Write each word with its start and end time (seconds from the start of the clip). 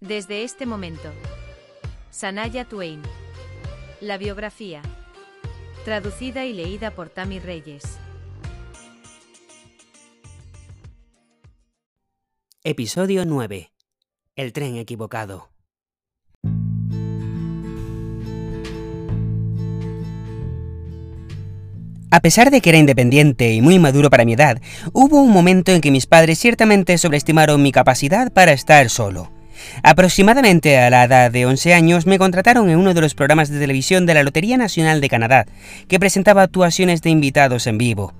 Desde 0.00 0.44
este 0.44 0.64
momento. 0.64 1.12
Sanaya 2.10 2.64
Twain. 2.64 3.02
La 4.00 4.16
biografía. 4.16 4.80
Traducida 5.84 6.46
y 6.46 6.54
leída 6.54 6.90
por 6.90 7.10
Tami 7.10 7.38
Reyes. 7.38 7.82
Episodio 12.64 13.26
9. 13.26 13.72
El 14.36 14.54
tren 14.54 14.76
equivocado. 14.76 15.50
A 22.10 22.20
pesar 22.22 22.50
de 22.50 22.62
que 22.62 22.70
era 22.70 22.78
independiente 22.78 23.52
y 23.52 23.60
muy 23.60 23.78
maduro 23.78 24.08
para 24.08 24.24
mi 24.24 24.32
edad, 24.32 24.62
hubo 24.94 25.20
un 25.20 25.30
momento 25.30 25.72
en 25.72 25.82
que 25.82 25.90
mis 25.90 26.06
padres 26.06 26.38
ciertamente 26.38 26.96
sobreestimaron 26.96 27.62
mi 27.62 27.70
capacidad 27.70 28.32
para 28.32 28.52
estar 28.52 28.88
solo. 28.88 29.30
Aproximadamente 29.82 30.78
a 30.78 30.90
la 30.90 31.04
edad 31.04 31.30
de 31.30 31.46
11 31.46 31.74
años 31.74 32.06
me 32.06 32.18
contrataron 32.18 32.70
en 32.70 32.78
uno 32.78 32.94
de 32.94 33.00
los 33.00 33.14
programas 33.14 33.48
de 33.48 33.58
televisión 33.58 34.06
de 34.06 34.14
la 34.14 34.22
Lotería 34.22 34.56
Nacional 34.56 35.00
de 35.00 35.08
Canadá, 35.08 35.46
que 35.88 36.00
presentaba 36.00 36.42
actuaciones 36.42 37.02
de 37.02 37.10
invitados 37.10 37.66
en 37.66 37.78
vivo. 37.78 38.14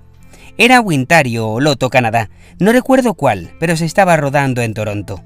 Era 0.59 0.81
Wintario 0.81 1.49
o 1.49 1.61
Loto 1.61 1.91
Canadá, 1.91 2.31
no 2.59 2.73
recuerdo 2.73 3.15
cuál, 3.15 3.51
pero 3.59 3.77
se 3.77 3.87
estaba 3.87 4.17
rodando 4.17 4.63
en 4.63 4.75
Toronto. 4.75 5.23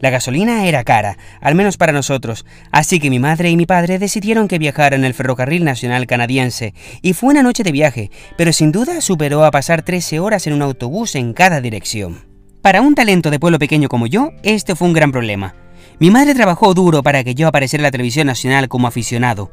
La 0.00 0.10
gasolina 0.10 0.66
era 0.66 0.82
cara, 0.82 1.16
al 1.40 1.54
menos 1.54 1.76
para 1.76 1.92
nosotros, 1.92 2.44
así 2.72 2.98
que 2.98 3.08
mi 3.08 3.20
madre 3.20 3.50
y 3.50 3.56
mi 3.56 3.66
padre 3.66 4.00
decidieron 4.00 4.48
que 4.48 4.58
viajara 4.58 4.96
en 4.96 5.04
el 5.04 5.14
ferrocarril 5.14 5.64
nacional 5.64 6.08
canadiense, 6.08 6.74
y 7.02 7.12
fue 7.12 7.30
una 7.30 7.44
noche 7.44 7.62
de 7.62 7.70
viaje, 7.70 8.10
pero 8.36 8.52
sin 8.52 8.72
duda 8.72 9.00
superó 9.00 9.44
a 9.44 9.52
pasar 9.52 9.82
13 9.82 10.18
horas 10.18 10.48
en 10.48 10.54
un 10.54 10.62
autobús 10.62 11.14
en 11.14 11.32
cada 11.32 11.60
dirección. 11.60 12.31
Para 12.62 12.80
un 12.80 12.94
talento 12.94 13.32
de 13.32 13.40
pueblo 13.40 13.58
pequeño 13.58 13.88
como 13.88 14.06
yo, 14.06 14.30
este 14.44 14.76
fue 14.76 14.86
un 14.86 14.94
gran 14.94 15.10
problema. 15.10 15.56
Mi 15.98 16.12
madre 16.12 16.32
trabajó 16.32 16.74
duro 16.74 17.02
para 17.02 17.24
que 17.24 17.34
yo 17.34 17.48
apareciera 17.48 17.82
en 17.82 17.86
la 17.86 17.90
televisión 17.90 18.28
nacional 18.28 18.68
como 18.68 18.86
aficionado. 18.86 19.50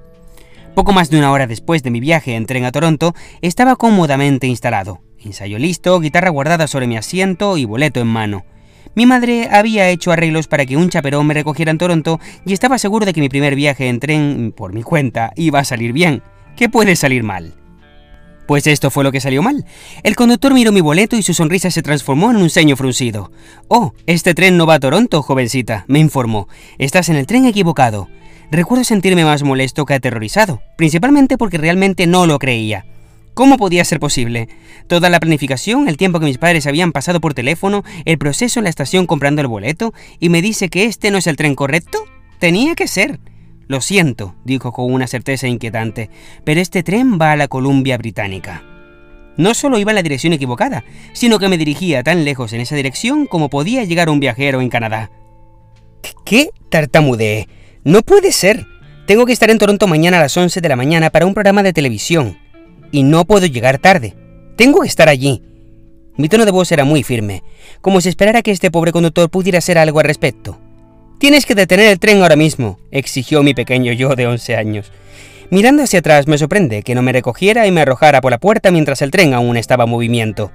Poco 0.76 0.94
más 0.94 1.10
de 1.10 1.18
una 1.18 1.32
hora 1.32 1.48
después 1.48 1.82
de 1.82 1.90
mi 1.90 2.00
viaje 2.00 2.36
en 2.36 2.46
tren 2.46 2.66
a 2.66 2.72
Toronto, 2.72 3.16
estaba 3.42 3.78
cómodamente 3.78 4.46
instalado. 4.46 5.02
Ensayo 5.18 5.58
listo, 5.58 6.00
guitarra 6.00 6.30
guardada 6.30 6.68
sobre 6.68 6.86
mi 6.86 6.98
asiento 6.98 7.58
y 7.58 7.66
boleto 7.66 8.00
en 8.00 8.08
mano. 8.08 8.46
Mi 8.94 9.08
madre 9.08 9.50
había 9.52 9.90
hecho 9.90 10.12
arreglos 10.12 10.48
para 10.48 10.68
que 10.68 10.78
un 10.78 10.92
chaperón 10.92 11.26
me 11.26 11.34
recogiera 11.34 11.72
en 11.72 11.80
Toronto 11.80 12.20
y 12.46 12.54
estaba 12.54 12.78
seguro 12.78 13.08
de 13.08 13.14
que 13.14 13.22
mi 13.22 13.30
primer 13.30 13.56
viaje 13.56 13.90
en 13.90 14.00
tren, 14.00 14.54
por 14.56 14.72
mi 14.72 14.84
cuenta, 14.84 15.32
iba 15.36 15.58
a 15.58 15.66
salir 15.66 15.94
bien. 15.94 16.22
¿Qué 16.56 16.70
puede 16.70 16.96
salir 16.96 17.24
mal? 17.24 17.59
Pues 18.50 18.66
esto 18.66 18.90
fue 18.90 19.04
lo 19.04 19.12
que 19.12 19.22
salió 19.22 19.44
mal. 19.44 19.64
El 20.02 20.16
conductor 20.16 20.56
miró 20.56 20.72
mi 20.72 20.82
boleto 20.82 21.16
y 21.16 21.22
su 21.22 21.36
sonrisa 21.36 21.70
se 21.70 21.84
transformó 21.84 22.32
en 22.32 22.38
un 22.38 22.50
ceño 22.50 22.76
fruncido. 22.76 23.32
Oh, 23.68 23.94
este 24.08 24.34
tren 24.34 24.58
no 24.58 24.66
va 24.66 24.74
a 24.74 24.80
Toronto, 24.80 25.22
jovencita, 25.22 25.86
me 25.88 26.00
informó. 26.00 26.48
Estás 26.80 27.10
en 27.10 27.18
el 27.18 27.28
tren 27.28 27.46
equivocado. 27.46 28.10
Recuerdo 28.50 28.84
sentirme 28.86 29.24
más 29.24 29.44
molesto 29.44 29.86
que 29.86 29.94
aterrorizado, 29.94 30.64
principalmente 30.78 31.38
porque 31.38 31.60
realmente 31.60 32.08
no 32.08 32.26
lo 32.26 32.40
creía. 32.40 32.88
¿Cómo 33.36 33.56
podía 33.58 33.86
ser 33.86 34.00
posible? 34.00 34.50
Toda 34.88 35.12
la 35.12 35.20
planificación, 35.20 35.88
el 35.88 35.98
tiempo 35.98 36.20
que 36.20 36.26
mis 36.26 36.40
padres 36.40 36.66
habían 36.66 36.92
pasado 36.92 37.22
por 37.22 37.36
teléfono, 37.36 37.84
el 38.06 38.18
proceso 38.18 38.60
en 38.60 38.64
la 38.64 38.72
estación 38.72 39.06
comprando 39.06 39.42
el 39.42 39.48
boleto, 39.48 39.94
y 40.20 40.30
me 40.30 40.42
dice 40.42 40.70
que 40.70 40.86
este 40.86 41.12
no 41.12 41.20
es 41.20 41.28
el 41.28 41.38
tren 41.38 41.54
correcto? 41.54 42.00
Tenía 42.40 42.74
que 42.74 42.88
ser. 42.88 43.20
Lo 43.70 43.82
siento, 43.82 44.34
dijo 44.44 44.72
con 44.74 44.92
una 44.92 45.06
certeza 45.06 45.48
inquietante, 45.48 46.10
pero 46.44 46.60
este 46.60 46.82
tren 46.82 47.20
va 47.22 47.34
a 47.34 47.36
la 47.36 47.48
Columbia 47.48 48.00
Británica. 48.00 48.64
No 49.38 49.54
solo 49.54 49.78
iba 49.78 49.92
en 49.92 49.96
la 49.96 50.02
dirección 50.02 50.34
equivocada, 50.34 50.84
sino 51.14 51.38
que 51.38 51.48
me 51.50 51.58
dirigía 51.60 52.02
tan 52.02 52.26
lejos 52.26 52.52
en 52.52 52.62
esa 52.62 52.76
dirección 52.76 53.28
como 53.28 53.50
podía 53.50 53.84
llegar 53.84 54.10
un 54.10 54.20
viajero 54.20 54.62
en 54.62 54.70
Canadá. 54.70 55.12
¿Qué? 56.26 56.50
tartamudeé. 56.72 57.48
No 57.84 58.02
puede 58.02 58.32
ser. 58.32 58.66
Tengo 59.06 59.28
que 59.28 59.34
estar 59.34 59.52
en 59.52 59.60
Toronto 59.60 59.86
mañana 59.86 60.18
a 60.18 60.22
las 60.22 60.36
11 60.36 60.62
de 60.62 60.70
la 60.70 60.76
mañana 60.76 61.12
para 61.12 61.28
un 61.28 61.36
programa 61.36 61.62
de 61.62 61.72
televisión 61.72 62.40
y 62.92 63.04
no 63.04 63.24
puedo 63.26 63.46
llegar 63.46 63.78
tarde. 63.78 64.16
Tengo 64.58 64.82
que 64.82 64.88
estar 64.88 65.10
allí. 65.10 65.44
Mi 66.18 66.28
tono 66.28 66.46
de 66.46 66.52
voz 66.52 66.72
era 66.72 66.86
muy 66.86 67.04
firme, 67.04 67.44
como 67.82 68.02
si 68.02 68.10
esperara 68.10 68.42
que 68.42 68.50
este 68.50 68.72
pobre 68.72 68.92
conductor 68.92 69.30
pudiera 69.30 69.60
hacer 69.60 69.78
algo 69.78 70.00
al 70.00 70.06
respecto. 70.06 70.60
Tienes 71.20 71.46
que 71.46 71.54
detener 71.54 71.88
el 71.88 72.00
tren 72.00 72.22
ahora 72.22 72.38
mismo, 72.38 72.80
exigió 72.92 73.44
mi 73.44 73.54
pequeño 73.54 73.92
yo 73.92 74.16
de 74.16 74.26
11 74.26 74.56
años. 74.56 74.90
Mirando 75.50 75.84
hacia 75.84 76.00
atrás 76.00 76.28
me 76.28 76.38
sorprende 76.38 76.82
que 76.82 76.96
no 76.96 77.02
me 77.02 77.12
recogiera 77.12 77.68
y 77.68 77.72
me 77.72 77.82
arrojara 77.82 78.22
por 78.22 78.32
la 78.32 78.38
puerta 78.38 78.72
mientras 78.72 79.02
el 79.02 79.12
tren 79.12 79.34
aún 79.34 79.58
estaba 79.58 79.84
en 79.84 79.90
movimiento. 79.90 80.50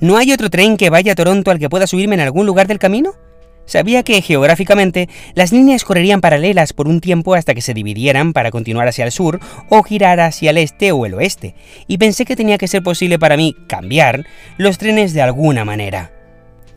¿No 0.00 0.16
hay 0.16 0.32
otro 0.32 0.48
tren 0.48 0.78
que 0.78 0.88
vaya 0.88 1.12
a 1.12 1.14
Toronto 1.14 1.50
al 1.50 1.58
que 1.58 1.68
pueda 1.68 1.86
subirme 1.86 2.14
en 2.14 2.22
algún 2.22 2.46
lugar 2.46 2.68
del 2.68 2.78
camino? 2.78 3.12
Sabía 3.66 4.02
que 4.02 4.22
geográficamente 4.22 5.10
las 5.34 5.52
líneas 5.52 5.84
correrían 5.84 6.22
paralelas 6.22 6.72
por 6.72 6.88
un 6.88 7.02
tiempo 7.02 7.34
hasta 7.34 7.54
que 7.54 7.60
se 7.60 7.74
dividieran 7.74 8.32
para 8.32 8.50
continuar 8.50 8.88
hacia 8.88 9.04
el 9.04 9.12
sur 9.12 9.40
o 9.68 9.82
girar 9.82 10.20
hacia 10.20 10.50
el 10.50 10.58
este 10.58 10.90
o 10.92 11.04
el 11.04 11.12
oeste, 11.12 11.54
y 11.86 11.98
pensé 11.98 12.24
que 12.24 12.36
tenía 12.36 12.56
que 12.56 12.68
ser 12.68 12.82
posible 12.82 13.18
para 13.18 13.36
mí 13.36 13.54
cambiar 13.66 14.24
los 14.56 14.78
trenes 14.78 15.12
de 15.12 15.20
alguna 15.20 15.66
manera. 15.66 16.12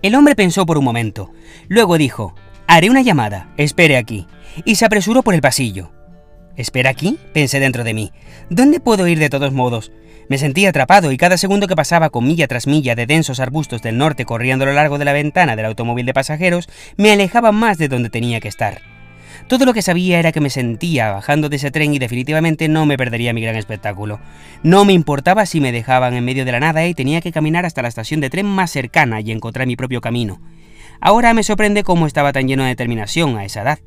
El 0.01 0.15
hombre 0.15 0.35
pensó 0.35 0.65
por 0.65 0.77
un 0.77 0.83
momento, 0.83 1.31
luego 1.69 1.97
dijo, 1.97 2.35
haré 2.69 2.91
una 2.91 3.01
llamada, 3.01 3.49
espere 3.57 3.97
aquí, 3.97 4.27
y 4.63 4.75
se 4.75 4.85
apresuró 4.85 5.23
por 5.23 5.33
el 5.33 5.41
pasillo. 5.41 5.91
¿Espera 6.55 6.91
aquí? 6.91 7.17
pensé 7.33 7.59
dentro 7.59 7.83
de 7.83 7.95
mí. 7.95 8.11
¿Dónde 8.51 8.79
puedo 8.79 9.07
ir 9.07 9.17
de 9.17 9.29
todos 9.29 9.51
modos? 9.51 9.91
Me 10.29 10.37
sentía 10.37 10.69
atrapado 10.69 11.11
y 11.11 11.17
cada 11.17 11.37
segundo 11.37 11.67
que 11.67 11.75
pasaba 11.75 12.11
con 12.11 12.27
milla 12.27 12.47
tras 12.47 12.67
milla 12.67 12.93
de 12.93 13.07
densos 13.07 13.39
arbustos 13.39 13.81
del 13.81 13.97
norte 13.97 14.23
corriendo 14.23 14.65
a 14.65 14.67
lo 14.67 14.73
largo 14.73 14.99
de 14.99 15.05
la 15.05 15.13
ventana 15.13 15.55
del 15.55 15.65
automóvil 15.65 16.05
de 16.05 16.13
pasajeros 16.13 16.69
me 16.95 17.11
alejaba 17.11 17.51
más 17.51 17.79
de 17.79 17.87
donde 17.87 18.11
tenía 18.11 18.39
que 18.39 18.49
estar. 18.49 18.81
Todo 19.47 19.65
lo 19.65 19.73
que 19.73 19.81
sabía 19.81 20.19
era 20.19 20.31
que 20.31 20.41
me 20.41 20.51
sentía 20.51 21.11
bajando 21.11 21.49
de 21.49 21.55
ese 21.55 21.71
tren 21.71 21.95
y 21.95 21.97
definitivamente 21.97 22.67
no 22.67 22.85
me 22.85 22.97
perdería 22.97 23.33
mi 23.33 23.41
gran 23.41 23.55
espectáculo. 23.55 24.19
No 24.61 24.85
me 24.85 24.93
importaba 24.93 25.47
si 25.47 25.59
me 25.59 25.71
dejaban 25.71 26.13
en 26.13 26.23
medio 26.23 26.45
de 26.45 26.51
la 26.51 26.59
nada 26.59 26.85
y 26.85 26.93
tenía 26.93 27.21
que 27.21 27.31
caminar 27.31 27.65
hasta 27.65 27.81
la 27.81 27.87
estación 27.87 28.21
de 28.21 28.29
tren 28.29 28.45
más 28.45 28.69
cercana 28.69 29.21
y 29.21 29.31
encontrar 29.31 29.65
mi 29.65 29.75
propio 29.75 30.01
camino. 30.01 30.39
Ahora 31.01 31.33
me 31.33 31.43
sorprende 31.43 31.83
cómo 31.83 32.07
estaba 32.07 32.33
tan 32.33 32.47
lleno 32.47 32.63
de 32.63 32.69
determinación 32.69 33.37
a 33.37 33.45
esa 33.45 33.61
edad. 33.61 33.79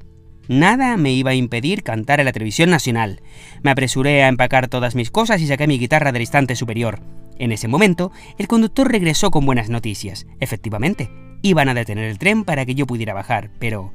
Nada 0.48 0.96
me 0.96 1.12
iba 1.12 1.32
a 1.32 1.34
impedir 1.34 1.82
cantar 1.82 2.20
en 2.20 2.26
la 2.26 2.32
televisión 2.32 2.70
nacional. 2.70 3.22
Me 3.62 3.70
apresuré 3.70 4.24
a 4.24 4.28
empacar 4.28 4.68
todas 4.68 4.94
mis 4.94 5.10
cosas 5.10 5.40
y 5.40 5.46
saqué 5.46 5.66
mi 5.66 5.78
guitarra 5.78 6.12
del 6.12 6.22
instante 6.22 6.56
superior. 6.56 7.00
En 7.38 7.52
ese 7.52 7.68
momento, 7.68 8.12
el 8.38 8.48
conductor 8.48 8.90
regresó 8.90 9.30
con 9.30 9.46
buenas 9.46 9.68
noticias. 9.68 10.26
Efectivamente, 10.40 11.10
iban 11.42 11.68
a 11.68 11.74
detener 11.74 12.04
el 12.04 12.18
tren 12.18 12.44
para 12.44 12.66
que 12.66 12.74
yo 12.74 12.86
pudiera 12.86 13.14
bajar, 13.14 13.50
pero... 13.58 13.92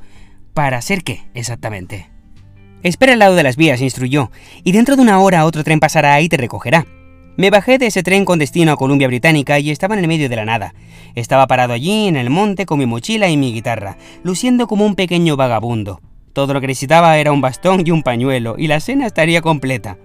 ¿Para 0.54 0.78
hacer 0.78 1.04
qué 1.04 1.30
exactamente? 1.36 2.10
Espera 2.82 3.14
al 3.14 3.20
lado 3.20 3.36
de 3.36 3.44
las 3.44 3.58
vías, 3.58 3.82
instruyó, 3.82 4.32
y 4.64 4.72
dentro 4.72 4.96
de 4.96 5.04
una 5.04 5.20
hora 5.20 5.46
otro 5.46 5.64
tren 5.64 5.80
pasará 5.80 6.20
y 6.22 6.30
te 6.30 6.38
recogerá. 6.38 6.88
Me 7.38 7.52
bajé 7.52 7.78
de 7.78 7.86
ese 7.86 8.02
tren 8.02 8.26
con 8.26 8.40
destino 8.40 8.72
a 8.72 8.78
Columbia 8.78 9.08
Británica 9.08 9.60
y 9.60 9.70
estaba 9.70 9.94
en 9.94 10.02
el 10.02 10.08
medio 10.08 10.28
de 10.28 10.36
la 10.36 10.44
nada. 10.44 10.74
Estaba 11.14 11.46
parado 11.46 11.74
allí 11.74 12.08
en 12.08 12.16
el 12.16 12.32
monte 12.32 12.66
con 12.66 12.80
mi 12.80 12.88
mochila 12.88 13.30
y 13.30 13.38
mi 13.38 13.54
guitarra, 13.54 13.96
luciendo 14.24 14.66
como 14.66 14.88
un 14.88 14.96
pequeño 14.96 15.38
vagabundo. 15.38 16.02
Todo 16.34 16.56
lo 16.56 16.62
que 16.62 16.66
necesitaba 16.66 17.16
era 17.20 17.32
un 17.32 17.40
bastón 17.40 17.84
y 17.86 17.92
un 17.92 18.02
pañuelo, 18.02 18.56
y 18.58 18.66
la 18.66 18.80
cena 18.80 19.06
estaría 19.06 19.42
completa. 19.42 20.00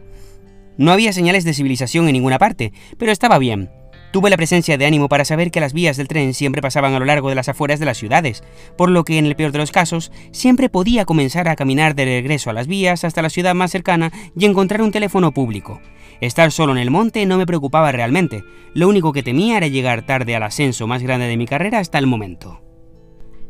No 0.77 0.93
había 0.93 1.15
señales 1.15 1.45
de 1.45 1.55
civilización 1.55 2.07
en 2.07 2.13
ninguna 2.13 2.39
parte, 2.39 2.75
pero 2.99 3.13
estaba 3.13 3.39
bien. 3.39 3.71
Tuve 4.13 4.29
la 4.29 4.37
presencia 4.37 4.77
de 4.77 4.85
ánimo 4.85 5.09
para 5.09 5.25
saber 5.25 5.51
que 5.51 5.61
las 5.61 5.73
vías 5.73 5.97
del 5.97 6.07
tren 6.07 6.35
siempre 6.35 6.61
pasaban 6.61 6.93
a 6.93 6.99
lo 6.99 7.07
largo 7.07 7.31
de 7.31 7.35
las 7.35 7.49
afueras 7.49 7.81
de 7.81 7.87
las 7.87 7.97
ciudades, 7.97 8.45
por 8.77 8.91
lo 8.91 9.05
que 9.05 9.17
en 9.17 9.25
el 9.25 9.37
peor 9.37 9.53
de 9.53 9.59
los 9.59 9.73
casos 9.73 10.13
siempre 10.33 10.69
podía 10.69 11.07
comenzar 11.07 11.49
a 11.49 11.57
caminar 11.57 11.95
de 11.95 12.05
regreso 12.05 12.51
a 12.51 12.53
las 12.53 12.67
vías 12.67 13.05
hasta 13.05 13.23
la 13.23 13.31
ciudad 13.31 13.55
más 13.55 13.71
cercana 13.71 14.13
y 14.37 14.45
encontrar 14.45 14.83
un 14.83 14.93
teléfono 14.93 15.33
público. 15.33 15.81
Estar 16.21 16.53
solo 16.53 16.73
en 16.73 16.79
el 16.79 16.91
monte 16.91 17.25
no 17.25 17.39
me 17.39 17.47
preocupaba 17.47 17.91
realmente, 17.91 18.45
lo 18.75 18.87
único 18.87 19.15
que 19.15 19.23
temía 19.23 19.57
era 19.57 19.67
llegar 19.67 20.05
tarde 20.05 20.37
al 20.37 20.43
ascenso 20.43 20.87
más 20.87 21.03
grande 21.03 21.27
de 21.27 21.39
mi 21.39 21.47
carrera 21.47 21.79
hasta 21.79 21.99
el 21.99 22.07
momento. 22.07 22.61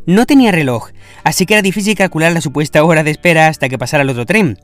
No 0.07 0.27
tenía 0.27 0.53
reloj, 0.53 0.91
así 1.25 1.45
que 1.45 1.55
era 1.55 1.63
difícil 1.63 1.97
calcular 1.97 2.33
la 2.33 2.41
supuesta 2.41 2.85
hora 2.85 3.03
de 3.03 3.11
espera 3.11 3.49
hasta 3.49 3.69
que 3.69 3.79
pasara 3.79 4.05
el 4.05 4.11
otro 4.11 4.27
tren. 4.27 4.59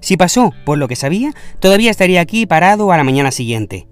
Si 0.00 0.16
pasó, 0.16 0.52
por 0.64 0.78
lo 0.78 0.88
que 0.88 0.96
sabía, 0.96 1.32
todavía 1.60 1.92
estaría 1.92 2.20
aquí 2.20 2.44
parado 2.44 2.90
a 2.90 2.96
la 2.96 3.04
mañana 3.04 3.30
siguiente. 3.30 3.86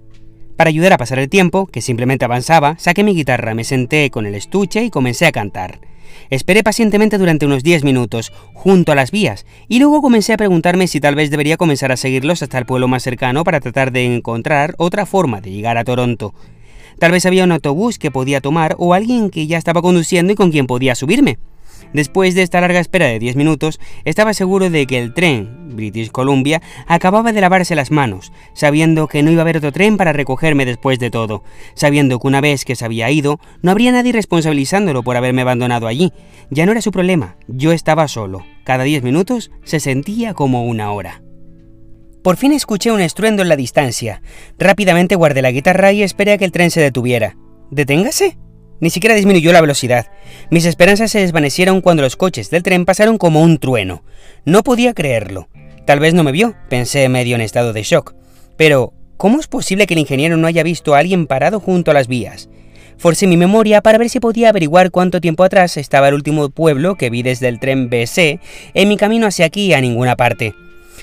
Para 0.63 0.69
ayudar 0.69 0.93
a 0.93 0.97
pasar 0.97 1.19
el 1.19 1.27
tiempo, 1.27 1.67
que 1.67 1.81
simplemente 1.81 2.23
avanzaba, 2.23 2.77
saqué 2.79 3.03
mi 3.03 3.13
guitarra, 3.13 3.53
me 3.53 3.65
senté 3.65 4.09
con 4.09 4.25
el 4.25 4.33
estuche 4.33 4.81
y 4.81 4.89
comencé 4.89 5.25
a 5.25 5.33
cantar. 5.33 5.81
Esperé 6.29 6.63
pacientemente 6.63 7.17
durante 7.17 7.45
unos 7.45 7.63
10 7.63 7.83
minutos, 7.83 8.31
junto 8.53 8.93
a 8.93 8.95
las 8.95 9.11
vías, 9.11 9.45
y 9.67 9.79
luego 9.79 10.01
comencé 10.01 10.31
a 10.31 10.37
preguntarme 10.37 10.87
si 10.87 11.01
tal 11.01 11.15
vez 11.15 11.29
debería 11.31 11.57
comenzar 11.57 11.91
a 11.91 11.97
seguirlos 11.97 12.43
hasta 12.43 12.59
el 12.59 12.65
pueblo 12.65 12.87
más 12.87 13.03
cercano 13.03 13.43
para 13.43 13.59
tratar 13.59 13.91
de 13.91 14.05
encontrar 14.05 14.73
otra 14.77 15.05
forma 15.05 15.41
de 15.41 15.51
llegar 15.51 15.77
a 15.77 15.83
Toronto. 15.83 16.33
Tal 16.97 17.11
vez 17.11 17.25
había 17.25 17.43
un 17.43 17.51
autobús 17.51 17.99
que 17.99 18.09
podía 18.09 18.39
tomar 18.39 18.77
o 18.79 18.93
alguien 18.93 19.31
que 19.31 19.47
ya 19.47 19.57
estaba 19.57 19.81
conduciendo 19.81 20.31
y 20.31 20.37
con 20.37 20.49
quien 20.49 20.65
podía 20.65 20.95
subirme. 20.95 21.39
Después 21.93 22.35
de 22.35 22.43
esta 22.43 22.61
larga 22.61 22.79
espera 22.79 23.07
de 23.07 23.19
10 23.19 23.35
minutos, 23.35 23.79
estaba 24.05 24.33
seguro 24.33 24.69
de 24.69 24.85
que 24.85 24.99
el 24.99 25.13
tren, 25.13 25.75
British 25.75 26.11
Columbia, 26.11 26.61
acababa 26.87 27.33
de 27.33 27.41
lavarse 27.41 27.75
las 27.75 27.91
manos, 27.91 28.31
sabiendo 28.53 29.07
que 29.07 29.23
no 29.23 29.31
iba 29.31 29.41
a 29.41 29.43
haber 29.43 29.57
otro 29.57 29.71
tren 29.71 29.97
para 29.97 30.13
recogerme 30.13 30.65
después 30.65 30.99
de 30.99 31.11
todo, 31.11 31.43
sabiendo 31.75 32.19
que 32.19 32.27
una 32.27 32.41
vez 32.41 32.65
que 32.65 32.75
se 32.75 32.85
había 32.85 33.11
ido, 33.11 33.39
no 33.61 33.71
habría 33.71 33.91
nadie 33.91 34.11
responsabilizándolo 34.11 35.03
por 35.03 35.17
haberme 35.17 35.41
abandonado 35.41 35.87
allí. 35.87 36.11
Ya 36.49 36.65
no 36.65 36.71
era 36.71 36.81
su 36.81 36.91
problema, 36.91 37.37
yo 37.47 37.71
estaba 37.71 38.07
solo. 38.07 38.45
Cada 38.63 38.83
10 38.83 39.03
minutos 39.03 39.51
se 39.63 39.79
sentía 39.79 40.33
como 40.33 40.65
una 40.65 40.91
hora. 40.91 41.21
Por 42.23 42.37
fin 42.37 42.53
escuché 42.53 42.89
un 42.91 43.01
estruendo 43.01 43.41
en 43.41 43.49
la 43.49 43.57
distancia. 43.57 44.21
Rápidamente 44.57 45.15
guardé 45.15 45.41
la 45.41 45.51
guitarra 45.51 45.91
y 45.91 46.03
esperé 46.03 46.31
a 46.31 46.37
que 46.37 46.45
el 46.45 46.53
tren 46.53 46.71
se 46.71 46.79
detuviera. 46.79 47.35
¿Deténgase? 47.69 48.37
Ni 48.79 48.89
siquiera 48.89 49.15
disminuyó 49.15 49.51
la 49.53 49.61
velocidad. 49.61 50.07
Mis 50.49 50.65
esperanzas 50.65 51.11
se 51.11 51.19
desvanecieron 51.19 51.81
cuando 51.81 52.03
los 52.03 52.15
coches 52.15 52.49
del 52.49 52.63
tren 52.63 52.85
pasaron 52.85 53.17
como 53.17 53.41
un 53.41 53.57
trueno. 53.57 54.03
No 54.45 54.63
podía 54.63 54.93
creerlo. 54.93 55.47
Tal 55.85 55.99
vez 55.99 56.13
no 56.13 56.23
me 56.23 56.31
vio, 56.31 56.55
pensé 56.69 57.07
medio 57.09 57.35
en 57.35 57.41
estado 57.41 57.73
de 57.73 57.83
shock. 57.83 58.13
Pero, 58.57 58.93
¿cómo 59.17 59.39
es 59.39 59.47
posible 59.47 59.87
que 59.87 59.93
el 59.93 59.99
ingeniero 59.99 60.37
no 60.37 60.47
haya 60.47 60.63
visto 60.63 60.95
a 60.95 60.99
alguien 60.99 61.27
parado 61.27 61.59
junto 61.59 61.91
a 61.91 61.93
las 61.93 62.07
vías? 62.07 62.49
Forcé 62.97 63.27
mi 63.27 63.37
memoria 63.37 63.81
para 63.81 63.97
ver 63.97 64.09
si 64.09 64.19
podía 64.19 64.49
averiguar 64.49 64.91
cuánto 64.91 65.19
tiempo 65.19 65.43
atrás 65.43 65.77
estaba 65.77 66.07
el 66.07 66.13
último 66.13 66.49
pueblo 66.49 66.95
que 66.95 67.09
vi 67.09 67.23
desde 67.23 67.47
el 67.49 67.59
tren 67.59 67.89
BC 67.89 68.39
en 68.73 68.87
mi 68.87 68.97
camino 68.97 69.27
hacia 69.27 69.45
aquí 69.45 69.73
a 69.73 69.81
ninguna 69.81 70.15
parte. 70.15 70.53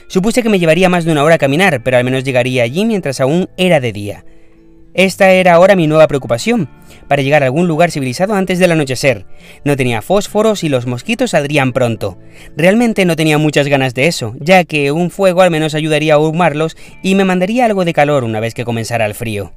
Supuse 0.06 0.42
que 0.42 0.48
me 0.48 0.58
llevaría 0.58 0.88
más 0.88 1.04
de 1.04 1.12
una 1.12 1.24
hora 1.24 1.34
a 1.34 1.38
caminar, 1.38 1.82
pero 1.82 1.96
al 1.96 2.04
menos 2.04 2.24
llegaría 2.24 2.62
allí 2.62 2.84
mientras 2.84 3.20
aún 3.20 3.48
era 3.56 3.80
de 3.80 3.92
día. 3.92 4.24
Esta 4.94 5.30
era 5.30 5.54
ahora 5.54 5.76
mi 5.76 5.86
nueva 5.86 6.08
preocupación, 6.08 6.68
para 7.06 7.22
llegar 7.22 7.42
a 7.42 7.46
algún 7.46 7.68
lugar 7.68 7.90
civilizado 7.90 8.34
antes 8.34 8.58
del 8.58 8.72
anochecer. 8.72 9.24
No 9.64 9.76
tenía 9.76 10.02
fósforos 10.02 10.64
y 10.64 10.68
los 10.68 10.86
mosquitos 10.86 11.30
saldrían 11.30 11.72
pronto. 11.72 12.18
Realmente 12.56 13.04
no 13.04 13.14
tenía 13.14 13.38
muchas 13.38 13.68
ganas 13.68 13.94
de 13.94 14.08
eso, 14.08 14.34
ya 14.40 14.64
que 14.64 14.90
un 14.90 15.10
fuego 15.10 15.42
al 15.42 15.50
menos 15.50 15.74
ayudaría 15.74 16.14
a 16.14 16.16
ahumarlos 16.16 16.76
y 17.02 17.14
me 17.14 17.24
mandaría 17.24 17.66
algo 17.66 17.84
de 17.84 17.92
calor 17.92 18.24
una 18.24 18.40
vez 18.40 18.54
que 18.54 18.64
comenzara 18.64 19.06
el 19.06 19.14
frío. 19.14 19.52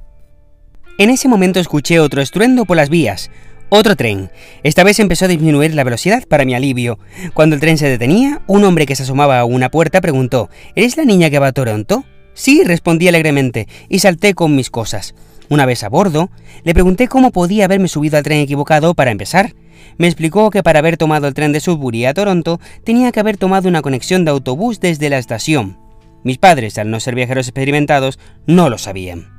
En 0.98 1.10
ese 1.10 1.26
momento 1.26 1.58
escuché 1.58 1.98
otro 1.98 2.22
estruendo 2.22 2.64
por 2.64 2.76
las 2.76 2.88
vías. 2.88 3.30
Otro 3.70 3.96
tren. 3.96 4.30
Esta 4.62 4.84
vez 4.84 5.00
empezó 5.00 5.24
a 5.24 5.28
disminuir 5.28 5.74
la 5.74 5.82
velocidad 5.82 6.22
para 6.28 6.44
mi 6.44 6.54
alivio. 6.54 7.00
Cuando 7.32 7.56
el 7.56 7.60
tren 7.60 7.78
se 7.78 7.88
detenía, 7.88 8.42
un 8.46 8.62
hombre 8.62 8.86
que 8.86 8.94
se 8.94 9.02
asomaba 9.02 9.40
a 9.40 9.44
una 9.44 9.70
puerta 9.70 10.00
preguntó, 10.00 10.48
¿Eres 10.76 10.96
la 10.96 11.04
niña 11.04 11.30
que 11.30 11.40
va 11.40 11.48
a 11.48 11.52
Toronto? 11.52 12.04
Sí, 12.34 12.62
respondí 12.64 13.08
alegremente, 13.08 13.68
y 13.88 14.00
salté 14.00 14.34
con 14.34 14.56
mis 14.56 14.70
cosas. 14.70 15.14
Una 15.48 15.66
vez 15.66 15.84
a 15.84 15.88
bordo, 15.88 16.30
le 16.64 16.74
pregunté 16.74 17.06
cómo 17.06 17.30
podía 17.30 17.66
haberme 17.66 17.88
subido 17.88 18.16
al 18.16 18.24
tren 18.24 18.40
equivocado 18.40 18.94
para 18.94 19.10
empezar. 19.10 19.54
Me 19.98 20.08
explicó 20.08 20.50
que 20.50 20.62
para 20.62 20.80
haber 20.80 20.96
tomado 20.96 21.28
el 21.28 21.34
tren 21.34 21.52
de 21.52 21.60
Sudbury 21.60 22.06
a 22.06 22.14
Toronto 22.14 22.60
tenía 22.82 23.12
que 23.12 23.20
haber 23.20 23.36
tomado 23.36 23.68
una 23.68 23.82
conexión 23.82 24.24
de 24.24 24.32
autobús 24.32 24.80
desde 24.80 25.10
la 25.10 25.18
estación. 25.18 25.78
Mis 26.24 26.38
padres, 26.38 26.78
al 26.78 26.90
no 26.90 27.00
ser 27.00 27.14
viajeros 27.14 27.46
experimentados, 27.46 28.18
no 28.46 28.70
lo 28.70 28.78
sabían. 28.78 29.34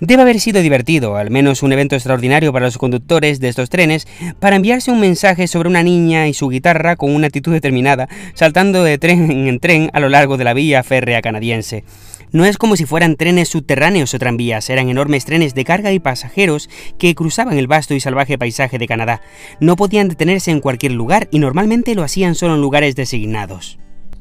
Debe 0.00 0.22
haber 0.22 0.40
sido 0.40 0.60
divertido, 0.60 1.16
al 1.16 1.30
menos 1.30 1.62
un 1.62 1.72
evento 1.72 1.94
extraordinario 1.94 2.52
para 2.52 2.66
los 2.66 2.76
conductores 2.76 3.40
de 3.40 3.48
estos 3.48 3.70
trenes, 3.70 4.06
para 4.40 4.56
enviarse 4.56 4.90
un 4.90 5.00
mensaje 5.00 5.46
sobre 5.46 5.70
una 5.70 5.82
niña 5.82 6.28
y 6.28 6.34
su 6.34 6.48
guitarra 6.48 6.96
con 6.96 7.14
una 7.14 7.28
actitud 7.28 7.52
determinada, 7.52 8.08
saltando 8.34 8.84
de 8.84 8.98
tren 8.98 9.30
en 9.48 9.58
tren 9.58 9.90
a 9.94 10.00
lo 10.00 10.10
largo 10.10 10.36
de 10.36 10.44
la 10.44 10.52
vía 10.52 10.82
férrea 10.82 11.22
canadiense. 11.22 11.84
No 12.32 12.44
es 12.44 12.58
como 12.58 12.76
si 12.76 12.84
fueran 12.84 13.16
trenes 13.16 13.48
subterráneos 13.48 14.12
o 14.14 14.18
tranvías, 14.18 14.68
eran 14.70 14.88
enormes 14.88 15.24
trenes 15.24 15.54
de 15.54 15.64
carga 15.64 15.92
y 15.92 15.98
pasajeros 15.98 16.68
que 16.98 17.14
cruzaban 17.14 17.58
el 17.58 17.66
vasto 17.66 17.94
y 17.94 18.00
salvaje 18.00 18.38
paisaje 18.38 18.78
de 18.78 18.88
Canadá. 18.88 19.22
No 19.60 19.76
podían 19.76 20.08
detenerse 20.08 20.50
en 20.50 20.60
cualquier 20.60 20.92
lugar 20.92 21.28
y 21.30 21.38
normalmente 21.38 21.94
lo 21.94 22.02
hacían 22.02 22.34
solo 22.34 22.54
en 22.54 22.60
lugares 22.60 22.96
designados. 22.96 23.78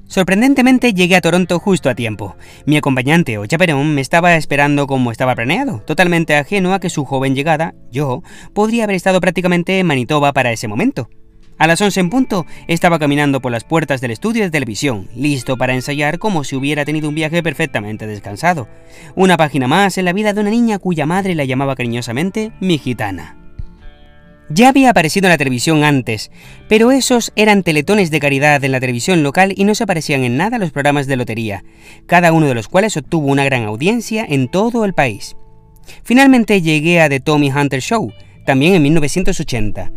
Sorprendentemente 0.07 0.93
llegué 0.93 1.15
a 1.15 1.21
Toronto 1.21 1.59
justo 1.59 1.89
a 1.89 1.95
tiempo. 1.95 2.35
Mi 2.65 2.77
acompañante 2.77 3.39
o 3.39 3.45
chaperón 3.47 3.95
me 3.95 4.01
estaba 4.01 4.35
esperando 4.35 4.85
como 4.85 5.11
estaba 5.11 5.33
planeado, 5.33 5.79
totalmente 5.79 6.35
ajeno 6.35 6.73
a 6.73 6.79
que 6.79 6.91
su 6.91 7.05
joven 7.05 7.33
llegada, 7.33 7.73
yo, 7.91 8.21
podría 8.53 8.83
haber 8.83 8.97
estado 8.97 9.19
prácticamente 9.19 9.79
en 9.79 9.87
Manitoba 9.87 10.31
para 10.31 10.51
ese 10.51 10.67
momento. 10.67 11.09
A 11.57 11.67
las 11.67 11.79
11 11.79 12.01
en 12.01 12.09
punto, 12.09 12.45
estaba 12.67 12.99
caminando 12.99 13.41
por 13.41 13.51
las 13.51 13.63
puertas 13.63 14.01
del 14.01 14.11
estudio 14.11 14.43
de 14.43 14.51
televisión, 14.51 15.07
listo 15.15 15.55
para 15.55 15.73
ensayar 15.73 16.19
como 16.19 16.43
si 16.43 16.57
hubiera 16.57 16.83
tenido 16.83 17.07
un 17.07 17.15
viaje 17.15 17.41
perfectamente 17.41 18.07
descansado. 18.07 18.67
Una 19.15 19.37
página 19.37 19.65
más 19.65 19.97
en 19.97 20.03
la 20.03 20.11
vida 20.11 20.33
de 20.33 20.41
una 20.41 20.49
niña 20.49 20.79
cuya 20.79 21.05
madre 21.05 21.33
la 21.33 21.45
llamaba 21.45 21.75
cariñosamente 21.75 22.51
mi 22.59 22.77
gitana. 22.77 23.37
Ya 24.49 24.69
había 24.69 24.89
aparecido 24.89 25.27
en 25.27 25.31
la 25.31 25.37
televisión 25.37 25.83
antes, 25.85 26.29
pero 26.67 26.91
esos 26.91 27.31
eran 27.37 27.63
teletones 27.63 28.11
de 28.11 28.19
caridad 28.19 28.63
en 28.63 28.73
la 28.73 28.81
televisión 28.81 29.23
local 29.23 29.53
y 29.55 29.63
no 29.63 29.75
se 29.75 29.87
parecían 29.87 30.23
en 30.23 30.37
nada 30.37 30.57
a 30.57 30.59
los 30.59 30.71
programas 30.71 31.07
de 31.07 31.15
lotería, 31.15 31.63
cada 32.05 32.33
uno 32.33 32.47
de 32.47 32.53
los 32.53 32.67
cuales 32.67 32.97
obtuvo 32.97 33.27
una 33.27 33.45
gran 33.45 33.63
audiencia 33.63 34.25
en 34.27 34.49
todo 34.49 34.83
el 34.83 34.93
país. 34.93 35.37
Finalmente 36.03 36.61
llegué 36.61 36.99
a 37.01 37.09
The 37.09 37.21
Tommy 37.21 37.49
Hunter 37.49 37.81
Show, 37.81 38.11
también 38.45 38.75
en 38.75 38.83
1980. 38.83 39.91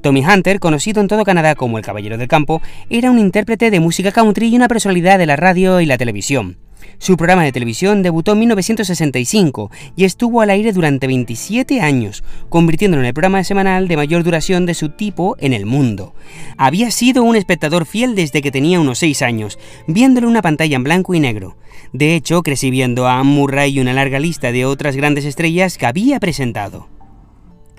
Tommy 0.00 0.24
Hunter, 0.24 0.60
conocido 0.60 1.00
en 1.00 1.08
todo 1.08 1.24
Canadá 1.24 1.54
como 1.54 1.78
el 1.78 1.84
Caballero 1.84 2.16
del 2.16 2.28
Campo, 2.28 2.62
era 2.88 3.10
un 3.10 3.18
intérprete 3.18 3.70
de 3.70 3.80
música 3.80 4.12
country 4.12 4.48
y 4.48 4.56
una 4.56 4.68
personalidad 4.68 5.18
de 5.18 5.26
la 5.26 5.36
radio 5.36 5.80
y 5.80 5.86
la 5.86 5.98
televisión. 5.98 6.56
Su 6.98 7.16
programa 7.16 7.44
de 7.44 7.52
televisión 7.52 8.02
debutó 8.02 8.32
en 8.32 8.40
1965 8.40 9.70
y 9.96 10.04
estuvo 10.04 10.42
al 10.42 10.50
aire 10.50 10.72
durante 10.72 11.06
27 11.06 11.80
años, 11.80 12.22
convirtiéndolo 12.50 13.02
en 13.02 13.06
el 13.06 13.14
programa 13.14 13.42
semanal 13.42 13.88
de 13.88 13.96
mayor 13.96 14.22
duración 14.22 14.66
de 14.66 14.74
su 14.74 14.90
tipo 14.90 15.36
en 15.40 15.52
el 15.52 15.64
mundo. 15.64 16.14
Había 16.58 16.90
sido 16.90 17.22
un 17.22 17.36
espectador 17.36 17.86
fiel 17.86 18.14
desde 18.14 18.42
que 18.42 18.50
tenía 18.50 18.80
unos 18.80 18.98
6 18.98 19.22
años, 19.22 19.58
viéndolo 19.86 20.26
en 20.26 20.32
una 20.32 20.42
pantalla 20.42 20.76
en 20.76 20.84
blanco 20.84 21.14
y 21.14 21.20
negro. 21.20 21.56
De 21.92 22.14
hecho, 22.14 22.42
crecí 22.42 22.70
viendo 22.70 23.06
a 23.06 23.18
Anne 23.18 23.30
Murray 23.30 23.72
y 23.72 23.80
una 23.80 23.94
larga 23.94 24.18
lista 24.18 24.52
de 24.52 24.66
otras 24.66 24.96
grandes 24.96 25.24
estrellas 25.24 25.78
que 25.78 25.86
había 25.86 26.20
presentado. 26.20 26.99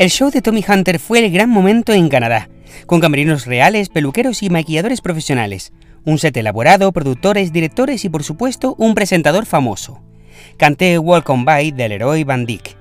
El 0.01 0.09
show 0.09 0.31
de 0.31 0.42
Tommy 0.42 0.65
Hunter 0.68 0.98
fue 0.98 1.24
el 1.24 1.31
gran 1.31 1.48
momento 1.48 1.94
en 1.94 2.09
Canadá, 2.09 2.50
con 2.88 3.00
camerinos 3.01 3.45
reales, 3.45 3.89
peluqueros 3.89 4.42
y 4.42 4.50
maquilladores 4.50 5.00
profesionales, 5.00 5.74
un 6.06 6.18
set 6.18 6.36
elaborado, 6.38 6.92
productores, 6.92 7.53
directores 7.53 8.03
y 8.03 8.09
por 8.09 8.24
supuesto 8.24 8.74
un 8.80 8.95
presentador 8.95 9.45
famoso. 9.45 10.01
Canté 10.57 10.98
Welcome 10.98 11.44
By 11.44 11.74
del 11.74 11.92
héroe 11.92 12.24
Van 12.24 12.48
Dyck. 12.48 12.81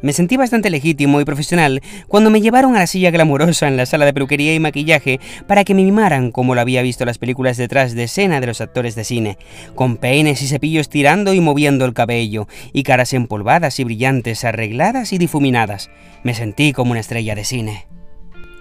Me 0.00 0.12
sentí 0.12 0.36
bastante 0.36 0.70
legítimo 0.70 1.20
y 1.20 1.24
profesional 1.24 1.82
cuando 2.06 2.30
me 2.30 2.40
llevaron 2.40 2.76
a 2.76 2.78
la 2.78 2.86
silla 2.86 3.10
glamurosa 3.10 3.66
en 3.66 3.76
la 3.76 3.86
sala 3.86 4.04
de 4.04 4.12
peluquería 4.12 4.54
y 4.54 4.60
maquillaje 4.60 5.18
para 5.46 5.64
que 5.64 5.74
me 5.74 5.82
mimaran 5.82 6.30
como 6.30 6.54
lo 6.54 6.60
había 6.60 6.82
visto 6.82 7.04
las 7.04 7.18
películas 7.18 7.56
detrás 7.56 7.94
de 7.94 8.04
escena 8.04 8.40
de 8.40 8.46
los 8.46 8.60
actores 8.60 8.94
de 8.94 9.04
cine, 9.04 9.38
con 9.74 9.96
peines 9.96 10.40
y 10.42 10.46
cepillos 10.46 10.88
tirando 10.88 11.34
y 11.34 11.40
moviendo 11.40 11.84
el 11.84 11.94
cabello, 11.94 12.46
y 12.72 12.84
caras 12.84 13.12
empolvadas 13.12 13.80
y 13.80 13.84
brillantes, 13.84 14.44
arregladas 14.44 15.12
y 15.12 15.18
difuminadas. 15.18 15.90
Me 16.22 16.34
sentí 16.34 16.72
como 16.72 16.92
una 16.92 17.00
estrella 17.00 17.34
de 17.34 17.44
cine. 17.44 17.86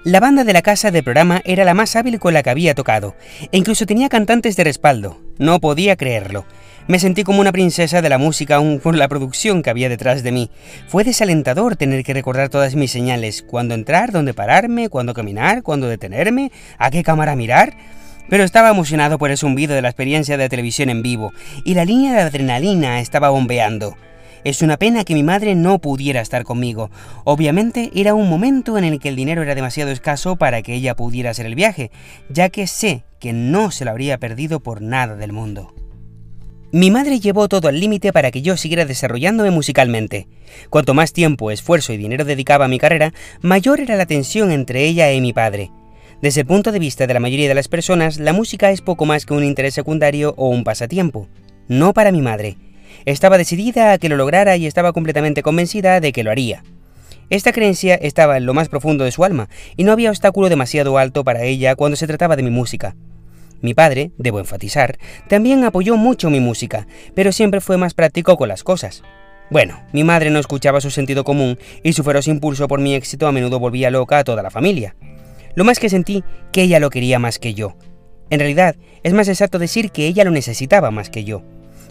La 0.04 0.20
banda 0.20 0.44
de 0.44 0.54
la 0.54 0.62
casa 0.62 0.90
de 0.90 1.04
programa 1.04 1.42
era 1.46 1.66
la 1.66 1.74
más 1.74 1.96
hábil 1.96 2.20
con 2.20 2.34
la 2.34 2.42
que 2.42 2.50
había 2.50 2.74
tocado, 2.74 3.16
e 3.52 3.58
incluso 3.58 3.86
tenía 3.86 4.10
cantantes 4.10 4.56
de 4.56 4.64
respaldo. 4.64 5.27
No 5.40 5.60
podía 5.60 5.96
creerlo. 5.96 6.46
Me 6.88 7.00
sentí 7.00 7.24
como 7.24 7.42
una 7.42 7.52
princesa 7.52 8.02
de 8.02 8.08
la 8.08 8.18
música 8.18 8.56
aún 8.56 8.80
por 8.80 8.96
la 8.96 9.10
producción 9.10 9.62
que 9.62 9.70
había 9.70 9.90
detrás 9.90 10.24
de 10.24 10.32
mí. 10.32 10.50
Fue 10.88 11.04
desalentador 11.04 11.76
tener 11.76 12.04
que 12.06 12.14
recordar 12.14 12.48
todas 12.48 12.76
mis 12.76 12.92
señales, 12.92 13.42
cuándo 13.42 13.76
entrar, 13.76 14.14
dónde 14.14 14.34
pararme, 14.34 14.88
cuándo 14.88 15.14
caminar, 15.14 15.64
cuándo 15.64 15.90
detenerme, 15.90 16.52
a 16.78 16.90
qué 16.90 17.04
cámara 17.04 17.36
mirar. 17.36 17.76
Pero 18.30 18.46
estaba 18.46 18.70
emocionado 18.70 19.18
por 19.18 19.32
el 19.32 19.38
zumbido 19.38 19.76
de 19.76 19.82
la 19.82 19.90
experiencia 19.90 20.38
de 20.38 20.48
televisión 20.48 20.90
en 20.90 21.02
vivo, 21.02 21.34
y 21.66 21.74
la 21.74 21.84
línea 21.84 22.14
de 22.14 22.22
adrenalina 22.22 23.02
estaba 23.02 23.30
bombeando. 23.30 23.98
Es 24.44 24.62
una 24.62 24.78
pena 24.78 25.04
que 25.04 25.14
mi 25.14 25.24
madre 25.24 25.56
no 25.56 25.80
pudiera 25.80 26.22
estar 26.22 26.44
conmigo. 26.44 26.90
Obviamente 27.24 27.92
era 27.96 28.14
un 28.14 28.30
momento 28.30 28.78
en 28.78 28.84
el 28.84 29.00
que 29.00 29.10
el 29.10 29.16
dinero 29.16 29.42
era 29.42 29.56
demasiado 29.56 29.92
escaso 29.92 30.36
para 30.36 30.62
que 30.62 30.74
ella 30.74 30.96
pudiera 30.96 31.32
hacer 31.32 31.46
el 31.46 31.56
viaje, 31.56 31.92
ya 32.30 32.50
que 32.50 32.68
sé 32.68 33.04
que 33.20 33.34
no 33.34 33.72
se 33.72 33.86
lo 33.86 33.92
habría 33.92 34.18
perdido 34.20 34.60
por 34.60 34.82
nada 34.82 35.16
del 35.16 35.34
mundo. 35.34 35.74
Mi 36.72 36.92
madre 36.92 37.22
llevó 37.22 37.48
todo 37.48 37.70
al 37.70 37.80
límite 37.80 38.12
para 38.12 38.30
que 38.30 38.42
yo 38.42 38.58
siguiera 38.58 38.86
desarrollándome 38.86 39.52
musicalmente. 39.52 40.28
Cuanto 40.70 40.94
más 40.94 41.14
tiempo, 41.14 41.50
esfuerzo 41.50 41.94
y 41.94 41.98
dinero 41.98 42.26
dedicaba 42.26 42.66
a 42.66 42.68
mi 42.68 42.78
carrera, 42.78 43.14
mayor 43.42 43.80
era 43.80 43.96
la 43.96 44.06
tensión 44.06 44.52
entre 44.52 44.86
ella 44.86 45.12
y 45.14 45.22
mi 45.22 45.32
padre. 45.32 45.72
Desde 46.22 46.42
el 46.42 46.48
punto 46.48 46.72
de 46.74 46.80
vista 46.80 47.08
de 47.08 47.14
la 47.14 47.22
mayoría 47.22 47.48
de 47.48 47.56
las 47.56 47.70
personas, 47.70 48.20
la 48.20 48.34
música 48.34 48.72
es 48.72 48.82
poco 48.82 49.06
más 49.06 49.26
que 49.26 49.34
un 49.34 49.46
interés 49.46 49.76
secundario 49.76 50.34
o 50.36 50.50
un 50.50 50.66
pasatiempo. 50.66 51.30
No 51.70 51.94
para 51.94 52.12
mi 52.12 52.22
madre. 52.22 52.58
Estaba 53.06 53.38
decidida 53.38 53.92
a 53.92 53.98
que 53.98 54.10
lo 54.10 54.18
lograra 54.18 54.58
y 54.58 54.66
estaba 54.66 54.94
completamente 54.94 55.44
convencida 55.44 56.00
de 56.00 56.12
que 56.12 56.24
lo 56.24 56.32
haría. 56.32 56.64
Esta 57.30 57.52
creencia 57.52 57.96
estaba 57.96 58.38
en 58.38 58.46
lo 58.46 58.54
más 58.54 58.70
profundo 58.70 59.04
de 59.04 59.12
su 59.12 59.26
alma, 59.26 59.50
y 59.76 59.84
no 59.84 59.92
había 59.92 60.10
obstáculo 60.10 60.48
demasiado 60.48 60.98
alto 60.98 61.24
para 61.24 61.44
ella 61.44 61.76
cuando 61.76 61.98
se 61.98 62.08
trataba 62.08 62.36
de 62.38 62.44
mi 62.44 62.52
música. 62.52 62.96
Mi 63.62 63.74
padre, 63.74 64.12
debo 64.18 64.40
enfatizar, 64.40 64.98
también 65.28 65.64
apoyó 65.64 65.98
mucho 65.98 66.30
mi 66.30 66.40
música, 66.40 66.88
pero 67.16 67.32
siempre 67.32 67.60
fue 67.60 67.78
más 67.78 67.94
práctico 67.94 68.38
con 68.38 68.48
las 68.48 68.64
cosas. 68.64 69.04
Bueno, 69.50 69.82
mi 69.94 70.04
madre 70.04 70.30
no 70.30 70.40
escuchaba 70.40 70.82
su 70.82 70.92
sentido 70.92 71.24
común 71.24 71.58
y 71.84 71.94
su 71.94 72.04
feroz 72.04 72.28
impulso 72.28 72.68
por 72.68 72.80
mi 72.80 72.96
éxito 72.96 73.28
a 73.28 73.32
menudo 73.32 73.60
volvía 73.60 73.90
loca 73.90 74.20
a 74.20 74.24
toda 74.24 74.44
la 74.44 74.52
familia. 74.52 74.96
Lo 75.56 75.64
más 75.64 75.80
que 75.80 75.90
sentí 75.90 76.24
que 76.52 76.62
ella 76.62 76.80
lo 76.80 76.90
quería 76.90 77.18
más 77.18 77.40
que 77.40 77.54
yo. 77.54 77.78
En 78.30 78.40
realidad, 78.40 78.76
es 79.04 79.14
más 79.14 79.28
exacto 79.28 79.58
decir 79.58 79.92
que 79.92 80.06
ella 80.06 80.24
lo 80.24 80.32
necesitaba 80.32 80.92
más 80.92 81.10
que 81.10 81.24
yo. 81.24 81.44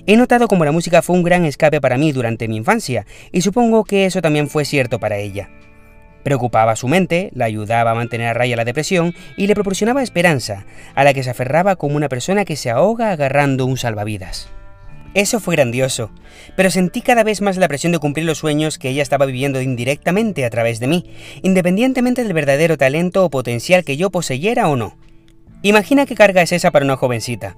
He 0.08 0.16
notado 0.16 0.46
como 0.46 0.64
la 0.64 0.70
música 0.70 1.02
fue 1.02 1.16
un 1.16 1.24
gran 1.24 1.44
escape 1.44 1.80
para 1.80 1.98
mí 1.98 2.12
durante 2.12 2.46
mi 2.46 2.56
infancia, 2.56 3.06
y 3.32 3.40
supongo 3.40 3.84
que 3.84 4.06
eso 4.06 4.22
también 4.22 4.48
fue 4.48 4.64
cierto 4.64 5.00
para 5.00 5.16
ella. 5.16 5.50
Preocupaba 6.22 6.76
su 6.76 6.86
mente, 6.86 7.30
la 7.34 7.46
ayudaba 7.46 7.90
a 7.90 7.94
mantener 7.94 8.28
a 8.28 8.34
raya 8.34 8.56
la 8.56 8.64
depresión 8.64 9.14
y 9.36 9.48
le 9.48 9.54
proporcionaba 9.54 10.02
esperanza, 10.02 10.64
a 10.94 11.02
la 11.02 11.12
que 11.12 11.24
se 11.24 11.30
aferraba 11.30 11.74
como 11.74 11.96
una 11.96 12.08
persona 12.08 12.44
que 12.44 12.54
se 12.56 12.70
ahoga 12.70 13.10
agarrando 13.10 13.66
un 13.66 13.76
salvavidas. 13.76 14.48
Eso 15.14 15.40
fue 15.40 15.56
grandioso, 15.56 16.10
pero 16.56 16.70
sentí 16.70 17.00
cada 17.00 17.24
vez 17.24 17.40
más 17.40 17.56
la 17.56 17.68
presión 17.68 17.92
de 17.92 17.98
cumplir 17.98 18.26
los 18.26 18.38
sueños 18.38 18.78
que 18.78 18.90
ella 18.90 19.02
estaba 19.02 19.26
viviendo 19.26 19.60
indirectamente 19.60 20.44
a 20.44 20.50
través 20.50 20.78
de 20.78 20.86
mí, 20.86 21.10
independientemente 21.42 22.22
del 22.22 22.32
verdadero 22.32 22.76
talento 22.76 23.24
o 23.24 23.30
potencial 23.30 23.82
que 23.82 23.96
yo 23.96 24.10
poseyera 24.10 24.68
o 24.68 24.76
no. 24.76 24.96
Imagina 25.62 26.06
qué 26.06 26.14
carga 26.14 26.42
es 26.42 26.52
esa 26.52 26.70
para 26.70 26.84
una 26.84 26.96
jovencita. 26.96 27.56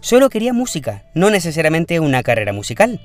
Solo 0.00 0.30
quería 0.30 0.52
música, 0.52 1.04
no 1.14 1.30
necesariamente 1.30 2.00
una 2.00 2.22
carrera 2.22 2.52
musical. 2.52 3.00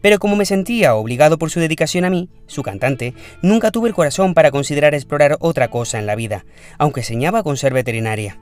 Pero 0.00 0.18
como 0.18 0.36
me 0.36 0.46
sentía 0.46 0.94
obligado 0.94 1.38
por 1.38 1.50
su 1.50 1.60
dedicación 1.60 2.04
a 2.04 2.10
mí, 2.10 2.28
su 2.46 2.62
cantante, 2.62 3.14
nunca 3.42 3.70
tuve 3.70 3.88
el 3.88 3.94
corazón 3.94 4.34
para 4.34 4.50
considerar 4.50 4.94
explorar 4.94 5.36
otra 5.40 5.68
cosa 5.68 5.98
en 5.98 6.06
la 6.06 6.14
vida, 6.14 6.44
aunque 6.78 7.02
soñaba 7.02 7.42
con 7.42 7.56
ser 7.56 7.72
veterinaria. 7.74 8.38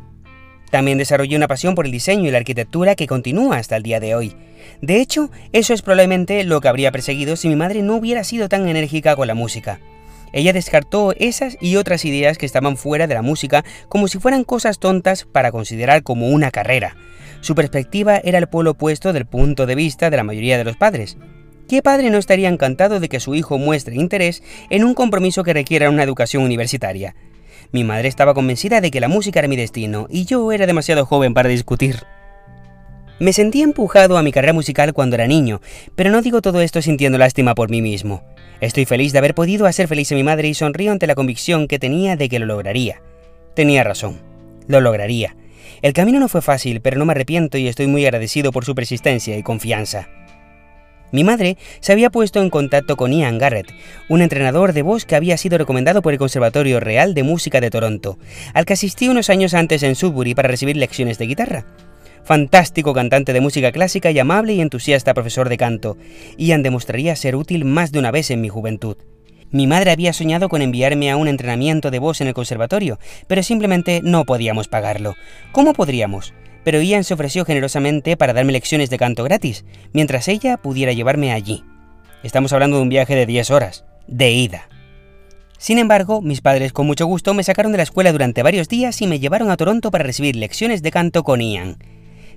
También 0.71 0.97
desarrollé 0.97 1.37
una 1.37 1.49
pasión 1.49 1.75
por 1.75 1.85
el 1.85 1.93
diseño 1.93 2.29
y 2.29 2.31
la 2.31 2.39
arquitectura 2.39 2.95
que 2.95 3.07
continúa 3.07 3.59
hasta 3.59 3.77
el 3.77 3.83
día 3.83 4.01
de 4.01 4.15
hoy. 4.15 4.35
De 4.81 5.01
hecho, 5.01 5.31
eso 5.53 5.75
es 5.75 5.83
probablemente 5.83 6.45
lo 6.45 6.63
que 6.63 6.69
habría 6.69 6.93
perseguido 6.93 7.37
si 7.37 7.49
mi 7.49 7.57
madre 7.57 7.83
no 7.83 7.97
hubiera 7.97 8.25
sido 8.25 8.49
tan 8.49 8.67
enérgica 8.67 9.15
con 9.15 9.27
la 9.27 9.35
música. 9.35 9.81
Ella 10.33 10.55
descartó 10.55 11.13
esas 11.19 11.59
y 11.61 11.77
otras 11.77 12.07
ideas 12.07 12.39
que 12.39 12.47
estaban 12.47 12.79
fuera 12.79 13.07
de 13.07 13.15
la 13.15 13.21
música 13.21 13.65
como 13.89 14.09
si 14.09 14.19
fueran 14.19 14.45
cosas 14.45 14.79
tontas 14.79 15.27
para 15.31 15.53
considerar 15.53 16.03
como 16.03 16.29
una 16.29 16.51
carrera. 16.51 16.97
Su 17.43 17.57
perspectiva 17.57 18.21
era 18.23 18.39
el 18.39 18.47
polo 18.47 18.71
opuesto 18.71 19.13
del 19.13 19.27
punto 19.27 19.67
de 19.67 19.75
vista 19.75 20.11
de 20.11 20.17
la 20.17 20.23
mayoría 20.23 20.59
de 20.59 20.65
los 20.65 20.77
padres. 20.77 21.19
¿Qué 21.69 21.83
padre 21.83 22.09
no 22.09 22.19
estaría 22.19 22.49
encantado 22.49 23.01
de 23.01 23.09
que 23.09 23.19
su 23.19 23.35
hijo 23.35 23.59
muestre 23.59 23.97
interés 23.97 24.45
en 24.71 24.85
un 24.85 24.95
compromiso 24.95 25.43
que 25.43 25.53
requiera 25.53 25.91
una 25.91 26.05
educación 26.05 26.45
universitaria? 26.45 27.17
Mi 27.73 27.83
madre 27.83 28.07
estaba 28.07 28.33
convencida 28.33 28.81
de 28.81 28.93
que 28.93 29.01
la 29.01 29.09
música 29.09 29.41
era 29.41 29.49
mi 29.49 29.57
destino 29.57 30.07
y 30.09 30.25
yo 30.25 30.53
era 30.53 30.67
demasiado 30.67 31.05
joven 31.05 31.35
para 31.35 31.49
discutir. 31.49 32.05
Me 33.19 33.33
sentí 33.33 33.63
empujado 33.63 34.19
a 34.19 34.23
mi 34.23 34.31
carrera 34.31 34.53
musical 34.53 34.93
cuando 34.93 35.17
era 35.17 35.27
niño, 35.27 35.61
pero 35.97 36.11
no 36.11 36.23
digo 36.23 36.43
todo 36.43 36.61
esto 36.61 36.81
sintiendo 36.81 37.19
lástima 37.19 37.57
por 37.57 37.71
mí 37.71 37.83
mismo. 37.83 38.23
Estoy 38.61 38.85
feliz 38.85 39.13
de 39.13 39.19
haber 39.19 39.35
podido 39.35 39.67
hacer 39.67 39.89
feliz 39.89 40.13
a 40.13 40.15
mi 40.15 40.23
madre 40.23 40.47
y 40.47 40.55
sonrío 40.55 40.93
ante 40.93 41.09
la 41.09 41.17
convicción 41.17 41.67
que 41.67 41.81
tenía 41.81 42.15
de 42.15 42.29
que 42.29 42.39
lo 42.39 42.47
lograría. 42.47 43.03
Tenía 43.57 43.83
razón, 43.83 44.21
lo 44.69 44.81
lograría. 44.81 45.35
El 45.83 45.93
camino 45.95 46.21
no 46.21 46.29
fue 46.29 46.43
fácil, 46.43 46.81
pero 46.81 46.97
no 46.97 47.05
me 47.05 47.11
arrepiento 47.11 47.59
y 47.59 47.67
estoy 47.67 47.89
muy 47.89 48.05
agradecido 48.05 48.53
por 48.53 48.65
su 48.65 48.77
persistencia 48.77 49.37
y 49.37 49.43
confianza. 49.43 50.09
Mi 51.11 51.25
madre 51.25 51.59
se 51.81 51.93
había 51.93 52.09
puesto 52.09 52.41
en 52.41 52.51
contacto 52.51 52.97
con 52.97 53.13
Ian 53.13 53.37
Garrett, 53.37 53.75
un 54.09 54.23
entrenador 54.23 54.73
de 54.73 54.83
voz 54.83 55.05
que 55.05 55.17
había 55.17 55.37
sido 55.37 55.59
recomendado 55.59 56.01
por 56.01 56.13
el 56.13 56.21
Conservatorio 56.21 56.79
Real 56.79 57.15
de 57.15 57.25
Música 57.25 57.61
de 57.61 57.69
Toronto, 57.69 58.17
al 58.55 58.65
que 58.65 58.75
asistí 58.75 59.09
unos 59.09 59.29
años 59.29 59.55
antes 59.55 59.83
en 59.83 59.97
Sudbury 59.97 60.35
para 60.35 60.49
recibir 60.49 60.77
lecciones 60.77 61.19
de 61.19 61.27
guitarra. 61.27 61.67
Fantástico 62.25 62.95
cantante 62.95 63.33
de 63.33 63.41
música 63.41 63.73
clásica 63.73 64.13
y 64.13 64.19
amable 64.21 64.55
y 64.55 64.61
entusiasta 64.61 65.15
profesor 65.15 65.49
de 65.49 65.59
canto, 65.59 65.99
Ian 66.39 66.63
demostraría 66.63 67.17
ser 67.17 67.35
útil 67.35 67.65
más 67.65 67.91
de 67.91 67.99
una 67.99 68.13
vez 68.13 68.31
en 68.31 68.41
mi 68.41 68.49
juventud. 68.49 68.97
Mi 69.53 69.67
madre 69.67 69.93
había 69.93 70.13
soñado 70.13 70.49
con 70.49 70.63
enviarme 70.63 71.11
a 71.11 71.17
un 71.17 71.29
entrenamiento 71.29 71.91
de 71.91 71.99
voz 71.99 72.21
en 72.21 72.27
el 72.27 72.35
conservatorio, 72.35 72.99
pero 73.27 73.43
simplemente 73.43 74.01
no 74.03 74.25
podíamos 74.25 74.67
pagarlo. 74.67 75.15
¿Cómo 75.53 75.75
podríamos? 75.75 76.35
pero 76.65 76.81
Ian 76.81 77.05
se 77.05 77.15
ofreció 77.15 77.45
generosamente 77.45 78.17
para 78.17 78.33
darme 78.33 78.53
lecciones 78.53 78.91
de 78.91 78.99
canto 78.99 79.25
gratis, 79.25 79.65
mientras 79.93 80.29
ella 80.29 80.57
pudiera 80.57 80.93
llevarme 80.93 81.33
allí. 81.33 81.65
Estamos 82.23 82.53
hablando 82.53 82.77
de 82.77 82.83
un 82.83 82.89
viaje 82.89 83.15
de 83.15 83.27
10 83.27 83.51
horas, 83.51 83.85
de 84.07 84.31
ida. 84.31 84.69
Sin 85.59 85.79
embargo, 85.79 86.23
mis 86.23 86.41
padres 86.41 86.73
con 86.73 86.87
mucho 86.87 87.07
gusto 87.07 87.35
me 87.35 87.45
sacaron 87.45 87.73
de 87.73 87.79
la 87.79 87.85
escuela 87.85 88.13
durante 88.13 88.43
varios 88.43 88.69
días 88.69 89.01
y 89.01 89.07
me 89.07 89.21
llevaron 89.21 89.51
a 89.51 89.57
Toronto 89.57 89.91
para 89.91 90.05
recibir 90.05 90.37
lecciones 90.37 90.83
de 90.83 90.91
canto 90.91 91.23
con 91.23 91.41
Ian. 91.41 91.79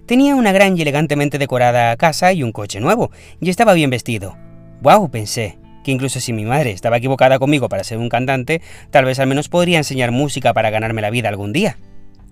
Tenía 0.06 0.36
una 0.36 0.52
gran 0.52 0.78
y 0.78 0.82
elegantemente 0.82 1.40
decorada 1.40 1.96
casa 1.98 2.34
y 2.34 2.44
un 2.44 2.52
coche 2.52 2.80
nuevo, 2.80 3.12
y 3.42 3.50
estaba 3.50 3.74
bien 3.74 3.90
vestido. 3.90 4.38
¡Wow! 4.82 5.10
pensé, 5.10 5.58
que 5.86 5.92
incluso 5.92 6.20
si 6.20 6.34
mi 6.34 6.44
madre 6.44 6.72
estaba 6.72 6.98
equivocada 6.98 7.38
conmigo 7.38 7.70
para 7.70 7.84
ser 7.84 8.00
un 8.00 8.10
cantante, 8.10 8.62
tal 8.90 9.06
vez 9.06 9.20
al 9.20 9.28
menos 9.28 9.50
podría 9.50 9.78
enseñar 9.78 10.12
música 10.12 10.52
para 10.52 10.72
ganarme 10.72 11.02
la 11.02 11.12
vida 11.12 11.30
algún 11.30 11.54
día. 11.54 11.78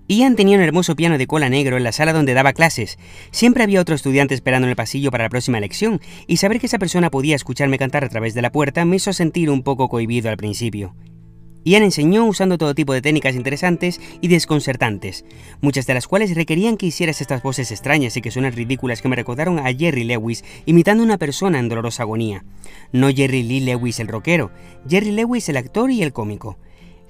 Ian 0.08 0.36
tenía 0.36 0.58
un 0.58 0.62
hermoso 0.62 0.96
piano 0.96 1.16
de 1.16 1.26
cola 1.26 1.48
negro 1.48 1.78
en 1.78 1.84
la 1.84 1.92
sala 1.92 2.12
donde 2.12 2.34
daba 2.34 2.52
clases. 2.52 2.98
Siempre 3.30 3.62
había 3.62 3.80
otro 3.80 3.94
estudiante 3.94 4.34
esperando 4.34 4.66
en 4.66 4.70
el 4.70 4.76
pasillo 4.76 5.10
para 5.10 5.24
la 5.24 5.30
próxima 5.30 5.60
lección, 5.60 6.00
y 6.26 6.36
saber 6.38 6.58
que 6.58 6.66
esa 6.66 6.78
persona 6.78 7.10
podía 7.10 7.36
escucharme 7.36 7.78
cantar 7.78 8.04
a 8.04 8.08
través 8.08 8.34
de 8.34 8.42
la 8.42 8.52
puerta 8.52 8.84
me 8.84 8.96
hizo 8.96 9.12
sentir 9.12 9.48
un 9.48 9.62
poco 9.62 9.88
cohibido 9.88 10.28
al 10.28 10.36
principio. 10.36 10.94
Ian 11.64 11.82
enseñó 11.82 12.26
usando 12.26 12.58
todo 12.58 12.74
tipo 12.74 12.92
de 12.92 13.00
técnicas 13.00 13.34
interesantes 13.34 14.00
y 14.20 14.28
desconcertantes, 14.28 15.24
muchas 15.62 15.86
de 15.86 15.94
las 15.94 16.06
cuales 16.06 16.34
requerían 16.34 16.76
que 16.76 16.86
hicieras 16.86 17.22
estas 17.22 17.42
voces 17.42 17.70
extrañas 17.70 18.16
y 18.16 18.20
que 18.20 18.30
suenan 18.30 18.52
ridículas 18.52 19.00
que 19.00 19.08
me 19.08 19.16
recordaron 19.16 19.58
a 19.58 19.72
Jerry 19.72 20.04
Lewis 20.04 20.44
imitando 20.66 21.02
a 21.02 21.06
una 21.06 21.18
persona 21.18 21.58
en 21.58 21.70
dolorosa 21.70 22.02
agonía. 22.02 22.44
No 22.92 23.08
Jerry 23.10 23.42
Lee 23.42 23.60
Lewis 23.60 23.98
el 23.98 24.08
rockero, 24.08 24.50
Jerry 24.88 25.12
Lewis 25.12 25.48
el 25.48 25.56
actor 25.56 25.90
y 25.90 26.02
el 26.02 26.12
cómico. 26.12 26.58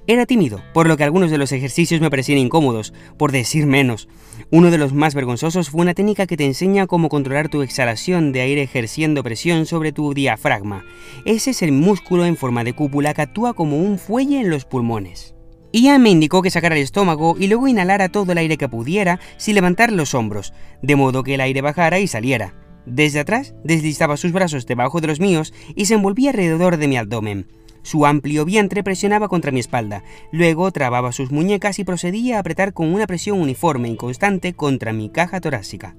Era 0.06 0.26
tímido, 0.26 0.62
por 0.74 0.86
lo 0.86 0.98
que 0.98 1.04
algunos 1.04 1.30
de 1.30 1.38
los 1.38 1.50
ejercicios 1.52 2.02
me 2.02 2.10
parecían 2.10 2.36
incómodos, 2.36 2.92
por 3.16 3.32
decir 3.32 3.64
menos. 3.64 4.06
Uno 4.50 4.70
de 4.70 4.76
los 4.76 4.92
más 4.92 5.14
vergonzosos 5.14 5.70
fue 5.70 5.80
una 5.80 5.94
técnica 5.94 6.26
que 6.26 6.36
te 6.36 6.44
enseña 6.44 6.86
cómo 6.86 7.08
controlar 7.08 7.48
tu 7.48 7.62
exhalación 7.62 8.30
de 8.30 8.42
aire 8.42 8.62
ejerciendo 8.62 9.22
presión 9.22 9.64
sobre 9.64 9.92
tu 9.92 10.12
diafragma. 10.12 10.84
Ese 11.24 11.52
es 11.52 11.62
el 11.62 11.72
músculo 11.72 12.26
en 12.26 12.36
forma 12.36 12.64
de 12.64 12.74
cúpula 12.74 13.14
que 13.14 13.22
actúa 13.22 13.54
como 13.54 13.78
un 13.78 13.98
fuelle 13.98 14.40
en 14.40 14.50
los 14.50 14.66
pulmones. 14.66 15.34
Ian 15.72 16.02
me 16.02 16.10
indicó 16.10 16.42
que 16.42 16.50
sacara 16.50 16.76
el 16.76 16.82
estómago 16.82 17.36
y 17.38 17.46
luego 17.46 17.66
inhalara 17.66 18.10
todo 18.10 18.30
el 18.32 18.38
aire 18.38 18.58
que 18.58 18.68
pudiera 18.68 19.20
sin 19.38 19.54
levantar 19.54 19.90
los 19.90 20.14
hombros, 20.14 20.52
de 20.82 20.96
modo 20.96 21.22
que 21.22 21.34
el 21.34 21.40
aire 21.40 21.62
bajara 21.62 21.98
y 21.98 22.08
saliera. 22.08 22.54
Desde 22.84 23.20
atrás 23.20 23.54
deslizaba 23.64 24.18
sus 24.18 24.32
brazos 24.32 24.66
debajo 24.66 25.00
de 25.00 25.06
los 25.06 25.18
míos 25.18 25.54
y 25.74 25.86
se 25.86 25.94
envolvía 25.94 26.30
alrededor 26.30 26.76
de 26.76 26.88
mi 26.88 26.98
abdomen. 26.98 27.48
Su 27.84 28.06
amplio 28.06 28.46
vientre 28.46 28.82
presionaba 28.82 29.28
contra 29.28 29.52
mi 29.52 29.60
espalda, 29.60 30.02
luego 30.32 30.72
trababa 30.72 31.12
sus 31.12 31.30
muñecas 31.30 31.78
y 31.78 31.84
procedía 31.84 32.36
a 32.36 32.40
apretar 32.40 32.72
con 32.72 32.92
una 32.92 33.06
presión 33.06 33.38
uniforme 33.38 33.90
y 33.90 33.96
constante 33.96 34.54
contra 34.54 34.94
mi 34.94 35.10
caja 35.10 35.38
torácica. 35.38 35.94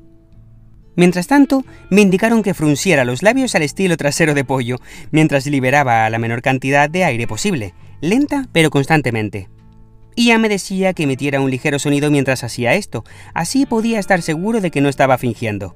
Mientras 0.96 1.28
tanto, 1.28 1.64
me 1.92 2.02
indicaron 2.02 2.42
que 2.42 2.56
frunciera 2.56 3.06
los 3.06 3.22
labios 3.22 3.54
al 3.54 3.62
estilo 3.62 3.98
trasero 3.98 4.34
de 4.34 4.44
pollo, 4.44 4.78
mientras 5.12 5.46
liberaba 5.46 6.10
la 6.10 6.18
menor 6.18 6.42
cantidad 6.42 6.90
de 6.90 7.04
aire 7.04 7.28
posible, 7.28 7.76
lenta 8.02 8.50
pero 8.52 8.72
constantemente. 8.72 9.48
Ya 10.18 10.40
me 10.40 10.50
decía 10.50 10.94
que 10.94 11.04
emitiera 11.04 11.40
un 11.40 11.52
ligero 11.52 11.78
sonido 11.78 12.10
mientras 12.10 12.44
hacía 12.44 12.74
esto, 12.74 13.04
así 13.36 13.68
podía 13.68 14.00
estar 14.00 14.24
seguro 14.24 14.60
de 14.60 14.72
que 14.72 14.82
no 14.82 14.90
estaba 14.90 15.20
fingiendo. 15.20 15.76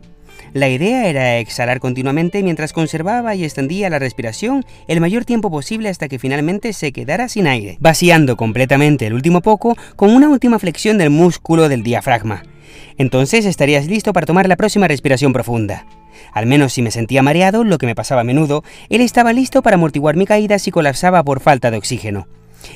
La 0.54 0.70
idea 0.70 1.08
era 1.08 1.38
exhalar 1.38 1.80
continuamente 1.80 2.44
mientras 2.44 2.74
conservaba 2.74 3.36
y 3.36 3.44
extendía 3.44 3.90
la 3.90 4.00
respiración 4.00 4.66
el 4.88 5.02
mayor 5.02 5.26
tiempo 5.26 5.52
posible 5.52 5.90
hasta 5.90 6.08
que 6.08 6.20
finalmente 6.20 6.74
se 6.74 6.92
quedara 6.92 7.28
sin 7.30 7.48
aire, 7.48 7.78
vaciando 7.80 8.38
completamente 8.38 9.08
el 9.08 9.14
último 9.14 9.42
poco 9.42 9.78
con 9.96 10.16
una 10.16 10.30
última 10.30 10.60
flexión 10.60 10.98
del 10.98 11.10
músculo 11.10 11.70
del 11.70 11.84
diafragma. 11.84 12.44
Entonces 12.98 13.46
estarías 13.46 13.88
listo 13.88 14.14
para 14.14 14.26
tomar 14.26 14.48
la 14.48 14.58
próxima 14.58 14.88
respiración 14.88 15.34
profunda. 15.34 15.86
Al 16.34 16.46
menos 16.46 16.74
si 16.74 16.82
me 16.82 16.92
sentía 16.92 17.24
mareado, 17.24 17.64
lo 17.64 17.78
que 17.78 17.86
me 17.86 17.96
pasaba 17.96 18.22
a 18.22 18.26
menudo, 18.26 18.64
él 18.90 19.02
estaba 19.02 19.34
listo 19.34 19.62
para 19.62 19.76
amortiguar 19.76 20.16
mi 20.16 20.26
caída 20.26 20.60
si 20.60 20.72
colapsaba 20.72 21.24
por 21.24 21.40
falta 21.40 21.72
de 21.72 21.78
oxígeno. 21.78 22.28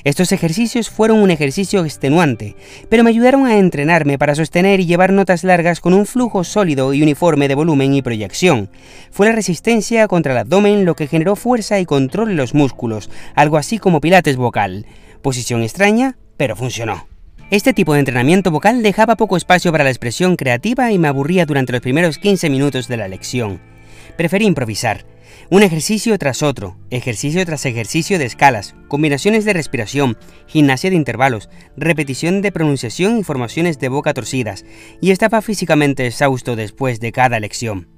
Estos 0.03 0.31
ejercicios 0.31 0.89
fueron 0.89 1.19
un 1.19 1.31
ejercicio 1.31 1.83
extenuante, 1.85 2.55
pero 2.89 3.03
me 3.03 3.09
ayudaron 3.09 3.45
a 3.45 3.57
entrenarme 3.57 4.17
para 4.17 4.35
sostener 4.35 4.79
y 4.79 4.85
llevar 4.85 5.13
notas 5.13 5.43
largas 5.43 5.79
con 5.79 5.93
un 5.93 6.05
flujo 6.05 6.43
sólido 6.43 6.93
y 6.93 7.01
uniforme 7.01 7.47
de 7.47 7.55
volumen 7.55 7.93
y 7.93 8.01
proyección. 8.01 8.69
Fue 9.11 9.27
la 9.27 9.33
resistencia 9.33 10.07
contra 10.07 10.33
el 10.33 10.39
abdomen 10.39 10.85
lo 10.85 10.95
que 10.95 11.07
generó 11.07 11.35
fuerza 11.35 11.79
y 11.79 11.85
control 11.85 12.31
en 12.31 12.37
los 12.37 12.53
músculos, 12.53 13.09
algo 13.35 13.57
así 13.57 13.77
como 13.77 14.01
pilates 14.01 14.37
vocal. 14.37 14.85
Posición 15.21 15.63
extraña, 15.63 16.17
pero 16.37 16.55
funcionó. 16.55 17.07
Este 17.49 17.73
tipo 17.73 17.93
de 17.93 17.99
entrenamiento 17.99 18.49
vocal 18.51 18.81
dejaba 18.81 19.15
poco 19.15 19.37
espacio 19.37 19.71
para 19.71 19.83
la 19.83 19.91
expresión 19.91 20.37
creativa 20.37 20.91
y 20.91 20.97
me 20.97 21.07
aburría 21.07 21.45
durante 21.45 21.71
los 21.71 21.81
primeros 21.81 22.17
15 22.17 22.49
minutos 22.49 22.87
de 22.87 22.97
la 22.97 23.07
lección. 23.07 23.61
Preferí 24.17 24.45
improvisar. 24.45 25.05
Un 25.49 25.61
ejercicio 25.61 26.17
tras 26.17 26.41
otro, 26.41 26.77
ejercicio 26.89 27.45
tras 27.45 27.65
ejercicio 27.65 28.17
de 28.17 28.25
escalas, 28.25 28.75
combinaciones 28.87 29.45
de 29.45 29.53
respiración, 29.53 30.17
gimnasia 30.47 30.89
de 30.89 30.95
intervalos, 30.95 31.49
repetición 31.75 32.41
de 32.41 32.51
pronunciación 32.51 33.19
y 33.19 33.23
formaciones 33.23 33.77
de 33.77 33.89
boca 33.89 34.13
torcidas, 34.13 34.65
y 35.01 35.11
estaba 35.11 35.41
físicamente 35.41 36.07
exhausto 36.07 36.55
después 36.55 36.99
de 36.99 37.11
cada 37.11 37.39
lección. 37.39 37.92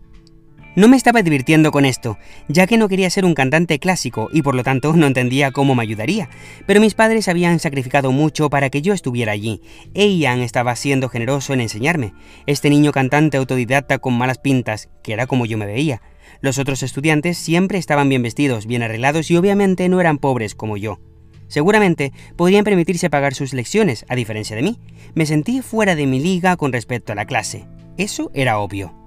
No 0.76 0.90
me 0.90 0.98
estaba 0.98 1.24
divirtiendo 1.24 1.72
con 1.72 1.86
esto, 1.86 2.18
ya 2.50 2.68
que 2.68 2.78
no 2.78 2.90
quería 2.90 3.10
ser 3.10 3.24
un 3.24 3.34
cantante 3.34 3.80
clásico 3.80 4.30
y 4.34 4.42
por 4.42 4.56
lo 4.56 4.64
tanto 4.64 4.92
no 4.92 5.08
entendía 5.08 5.52
cómo 5.52 5.74
me 5.74 5.84
ayudaría, 5.84 6.30
pero 6.66 6.82
mis 6.82 6.96
padres 6.96 7.30
habían 7.30 7.60
sacrificado 7.60 8.12
mucho 8.12 8.50
para 8.50 8.70
que 8.70 8.82
yo 8.82 8.94
estuviera 8.94 9.32
allí, 9.32 9.62
e 9.94 10.10
Ian 10.18 10.42
estaba 10.42 10.76
siendo 10.76 11.08
generoso 11.08 11.54
en 11.54 11.62
enseñarme, 11.62 12.14
este 12.46 12.70
niño 12.70 12.92
cantante 12.92 13.38
autodidacta 13.38 14.00
con 14.00 14.18
malas 14.18 14.38
pintas, 14.38 14.90
que 15.02 15.14
era 15.14 15.28
como 15.28 15.46
yo 15.46 15.58
me 15.58 15.66
veía. 15.66 16.02
Los 16.42 16.60
otros 16.60 16.84
estudiantes 16.84 17.38
siempre 17.38 17.78
estaban 17.78 18.10
bien 18.10 18.22
vestidos, 18.22 18.66
bien 18.66 18.84
arreglados 18.84 19.32
y 19.32 19.38
obviamente 19.38 19.88
no 19.88 20.02
eran 20.02 20.18
pobres 20.18 20.56
como 20.56 20.76
yo. 20.76 21.00
Seguramente 21.48 22.12
podrían 22.36 22.66
permitirse 22.66 23.10
pagar 23.10 23.34
sus 23.34 23.54
lecciones, 23.54 24.06
a 24.10 24.16
diferencia 24.16 24.58
de 24.58 24.64
mí. 24.64 24.80
Me 25.14 25.26
sentí 25.26 25.62
fuera 25.62 25.96
de 25.96 26.06
mi 26.06 26.20
liga 26.20 26.58
con 26.58 26.74
respecto 26.74 27.14
a 27.14 27.16
la 27.16 27.26
clase. 27.26 27.66
Eso 27.98 28.30
era 28.34 28.58
obvio. 28.58 29.05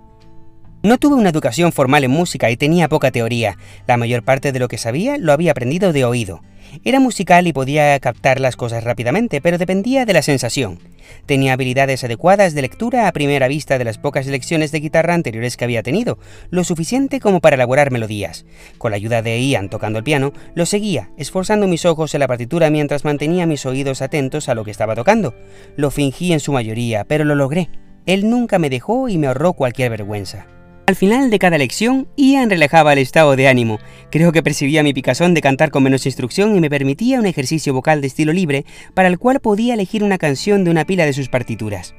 No 0.81 0.97
tuve 0.97 1.17
una 1.17 1.31
educación 1.31 1.73
formal 1.73 2.05
en 2.05 2.13
música 2.13 2.53
y 2.53 2.57
tenía 2.57 2.89
poca 2.89 3.11
teoría. 3.11 3.59
La 3.89 3.97
mayor 3.97 4.23
parte 4.23 4.53
de 4.53 4.61
lo 4.61 4.69
que 4.69 4.79
sabía 4.79 5.19
lo 5.19 5.33
había 5.33 5.51
aprendido 5.51 5.93
de 5.93 6.05
oído. 6.05 6.41
Era 6.85 7.01
musical 7.01 7.49
y 7.49 7.53
podía 7.53 7.99
captar 7.99 8.39
las 8.39 8.55
cosas 8.55 8.85
rápidamente, 8.85 9.41
pero 9.41 9.59
dependía 9.59 10.07
de 10.07 10.13
la 10.13 10.23
sensación. 10.23 10.79
Tenía 11.27 11.55
habilidades 11.55 12.05
adecuadas 12.05 12.55
de 12.55 12.63
lectura 12.63 13.09
a 13.09 13.13
primera 13.13 13.49
vista 13.49 13.77
de 13.77 13.85
las 13.85 13.99
pocas 13.99 14.29
lecciones 14.29 14.71
de 14.71 14.79
guitarra 14.79 15.15
anteriores 15.15 15.57
que 15.57 15.65
había 15.65 15.83
tenido, 15.83 16.21
lo 16.51 16.63
suficiente 16.63 17.19
como 17.19 17.41
para 17.41 17.57
elaborar 17.57 17.91
melodías. 17.91 18.47
Con 18.77 18.93
la 18.93 18.99
ayuda 18.99 19.21
de 19.21 19.41
Ian 19.41 19.71
tocando 19.71 19.99
el 19.99 20.05
piano, 20.05 20.33
lo 20.55 20.65
seguía, 20.65 21.11
esforzando 21.17 21.67
mis 21.67 21.87
ojos 21.87 22.15
en 22.15 22.21
la 22.21 22.29
partitura 22.29 22.71
mientras 22.71 23.05
mantenía 23.05 23.47
mis 23.47 23.67
oídos 23.67 24.01
atentos 24.01 24.49
a 24.49 24.55
lo 24.55 24.65
que 24.65 24.71
estaba 24.71 24.95
tocando. 24.95 25.35
Lo 25.77 25.91
fingí 25.91 26.33
en 26.33 26.41
su 26.41 26.53
mayoría, 26.53 27.03
pero 27.03 27.25
lo 27.25 27.35
logré. 27.35 27.69
Él 28.07 28.31
nunca 28.31 28.61
me 28.61 28.71
dejó 28.71 29.09
y 29.09 29.19
me 29.19 29.27
ahorró 29.27 29.55
cualquier 29.55 29.91
vergüenza. 29.91 30.47
Al 30.89 30.97
final 30.97 31.29
de 31.29 31.39
cada 31.39 31.59
lección, 31.59 32.09
Ian 32.17 32.49
relajaba 32.49 32.95
el 32.95 32.99
estado 32.99 33.37
de 33.37 33.47
ánimo. 33.47 33.79
Creo 34.11 34.33
que 34.33 34.43
percibía 34.43 34.83
mi 34.83 34.95
picazón 34.95 35.35
de 35.35 35.43
cantar 35.43 35.71
con 35.71 35.83
menos 35.83 36.07
instrucción 36.07 36.57
y 36.57 36.61
me 36.61 36.71
permitía 36.71 37.21
un 37.21 37.27
ejercicio 37.27 37.75
vocal 37.75 38.01
de 38.01 38.07
estilo 38.07 38.33
libre 38.33 38.65
para 38.95 39.09
el 39.09 39.19
cual 39.19 39.41
podía 39.41 39.75
elegir 39.75 40.03
una 40.03 40.17
canción 40.17 40.65
de 40.65 40.71
una 40.71 40.87
pila 40.87 41.05
de 41.05 41.13
sus 41.13 41.29
partituras. 41.29 41.95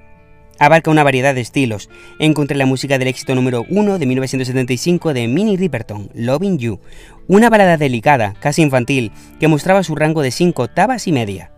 Abarca 0.58 0.89
una 0.89 1.03
variedad 1.03 1.36
de 1.36 1.41
estilos. 1.41 1.88
Encontré 2.17 2.58
la 2.58 2.65
música 2.65 2.98
del 2.98 3.10
éxito 3.10 3.36
número 3.36 3.63
1 3.69 4.00
de 4.00 4.05
1975 4.08 5.13
de 5.13 5.27
Minnie 5.27 5.58
Riperton, 5.58 6.10
Loving 6.15 6.58
You, 6.58 6.79
una 7.27 7.51
balada 7.51 7.77
delicada, 7.77 8.34
casi 8.39 8.63
infantil, 8.63 9.12
que 9.39 9.48
mostraba 9.48 9.84
su 9.84 9.93
rango 9.93 10.24
de 10.24 10.31
5 10.31 10.63
octavas 10.63 11.05
y 11.05 11.12
media. 11.12 11.51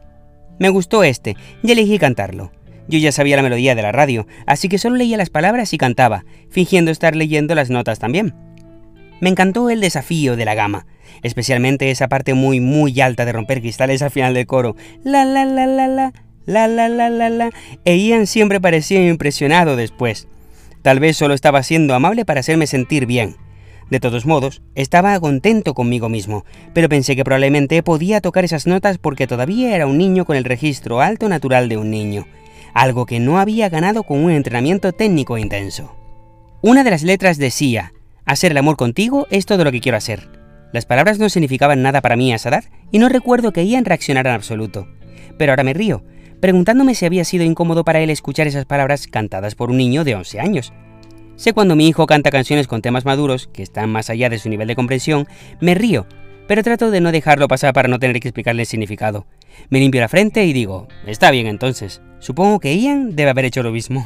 Me 0.60 0.68
gustó 0.68 1.06
este 1.06 1.38
y 1.64 1.72
elegí 1.72 1.98
cantarlo. 1.98 2.52
Yo 2.92 3.00
ya 3.00 3.14
sabía 3.14 3.38
la 3.38 3.42
melodía 3.42 3.74
de 3.74 3.82
la 3.82 3.94
radio, 3.94 4.28
así 4.46 4.68
que 4.68 4.78
solo 4.78 4.98
leía 4.98 5.16
las 5.16 5.30
palabras 5.30 5.74
y 5.74 5.78
cantaba, 5.78 6.26
fingiendo 6.50 6.92
estar 6.92 7.16
leyendo 7.16 7.56
las 7.56 7.70
notas 7.70 8.00
también. 8.00 8.36
Me 9.22 9.30
encantó 9.30 9.70
el 9.70 9.80
desafío 9.80 10.36
de 10.36 10.44
la 10.44 10.56
gama, 10.56 10.86
especialmente 11.24 11.90
esa 11.90 12.10
parte 12.10 12.34
muy 12.34 12.60
muy 12.60 13.00
alta 13.00 13.24
de 13.24 13.32
romper 13.32 13.62
cristales 13.62 14.02
al 14.02 14.12
final 14.12 14.34
del 14.34 14.46
coro. 14.46 14.76
La 15.06 15.24
la 15.24 15.46
la 15.46 15.68
la 15.68 15.88
la, 15.88 16.14
la 16.46 16.68
la 16.68 16.90
la 16.90 17.10
la 17.10 17.30
la. 17.30 17.50
E 17.86 17.96
Ian 17.96 18.28
siempre 18.28 18.60
parecía 18.60 19.08
impresionado 19.08 19.78
después. 19.78 20.28
Tal 20.82 21.00
vez 21.00 21.16
solo 21.16 21.34
estaba 21.34 21.64
siendo 21.64 21.96
amable 21.96 22.26
para 22.26 22.42
hacerme 22.42 22.68
sentir 22.68 23.06
bien. 23.06 23.38
De 23.90 24.02
todos 24.02 24.26
modos, 24.26 24.62
estaba 24.76 25.18
contento 25.22 25.74
conmigo 25.76 26.10
mismo, 26.10 26.44
pero 26.74 26.90
pensé 26.90 27.16
que 27.16 27.24
probablemente 27.24 27.84
podía 27.84 28.20
tocar 28.20 28.44
esas 28.44 28.68
notas 28.68 28.98
porque 28.98 29.28
todavía 29.28 29.74
era 29.74 29.88
un 29.88 29.98
niño 29.98 30.26
con 30.26 30.36
el 30.36 30.44
registro 30.44 31.00
alto 31.00 31.30
natural 31.30 31.70
de 31.70 31.78
un 31.78 31.90
niño 31.90 32.28
algo 32.74 33.06
que 33.06 33.20
no 33.20 33.40
había 33.40 33.70
ganado 33.70 34.04
con 34.04 34.24
un 34.24 34.32
entrenamiento 34.32 34.92
técnico 34.92 35.38
intenso. 35.38 35.96
Una 36.62 36.84
de 36.84 36.92
las 36.92 37.04
letras 37.04 37.38
decía, 37.38 37.94
hacer 38.26 38.52
el 38.52 38.58
amor 38.58 38.78
contigo 38.78 39.28
es 39.32 39.46
todo 39.46 39.64
lo 39.64 39.72
que 39.72 39.82
quiero 39.82 39.98
hacer. 39.98 40.30
Las 40.74 40.86
palabras 40.86 41.20
no 41.20 41.30
significaban 41.30 41.82
nada 41.82 42.02
para 42.02 42.16
mí 42.16 42.32
a 42.32 42.36
esa 42.36 42.64
y 42.92 43.00
no 43.00 43.10
recuerdo 43.10 43.52
que 43.52 43.66
Ian 43.66 43.86
reaccionara 43.86 44.30
en 44.30 44.36
absoluto. 44.36 44.88
Pero 45.38 45.52
ahora 45.52 45.64
me 45.64 45.74
río, 45.74 46.04
preguntándome 46.40 46.96
si 46.96 47.06
había 47.06 47.26
sido 47.26 47.44
incómodo 47.44 47.84
para 47.84 48.00
él 48.00 48.10
escuchar 48.10 48.48
esas 48.48 48.66
palabras 48.66 49.08
cantadas 49.08 49.56
por 49.56 49.70
un 49.70 49.78
niño 49.78 50.04
de 50.04 50.16
11 50.16 50.40
años. 50.40 50.74
Sé 51.36 51.54
cuando 51.54 51.76
mi 51.76 51.88
hijo 51.88 52.06
canta 52.06 52.30
canciones 52.30 52.68
con 52.68 52.82
temas 52.82 53.06
maduros, 53.06 53.48
que 53.48 53.64
están 53.64 53.90
más 53.90 54.10
allá 54.10 54.30
de 54.30 54.40
su 54.40 54.50
nivel 54.50 54.68
de 54.68 54.76
comprensión, 54.76 55.28
me 55.60 55.74
río 55.74 56.06
pero 56.52 56.64
trato 56.64 56.92
de 56.92 57.00
no 57.00 57.14
dejarlo 57.14 57.48
pasar 57.48 57.74
para 57.74 57.88
no 57.88 57.98
tener 57.98 58.20
que 58.20 58.28
explicarle 58.28 58.64
el 58.64 58.68
significado. 58.68 59.26
Me 59.70 59.80
limpio 59.80 60.02
la 60.02 60.10
frente 60.10 60.46
y 60.46 60.52
digo, 60.52 60.90
está 61.08 61.32
bien 61.32 61.48
entonces. 61.48 62.02
Supongo 62.22 62.60
que 62.60 62.78
Ian 62.78 63.16
debe 63.16 63.32
haber 63.32 63.46
hecho 63.46 63.64
lo 63.64 63.72
mismo. 63.72 64.06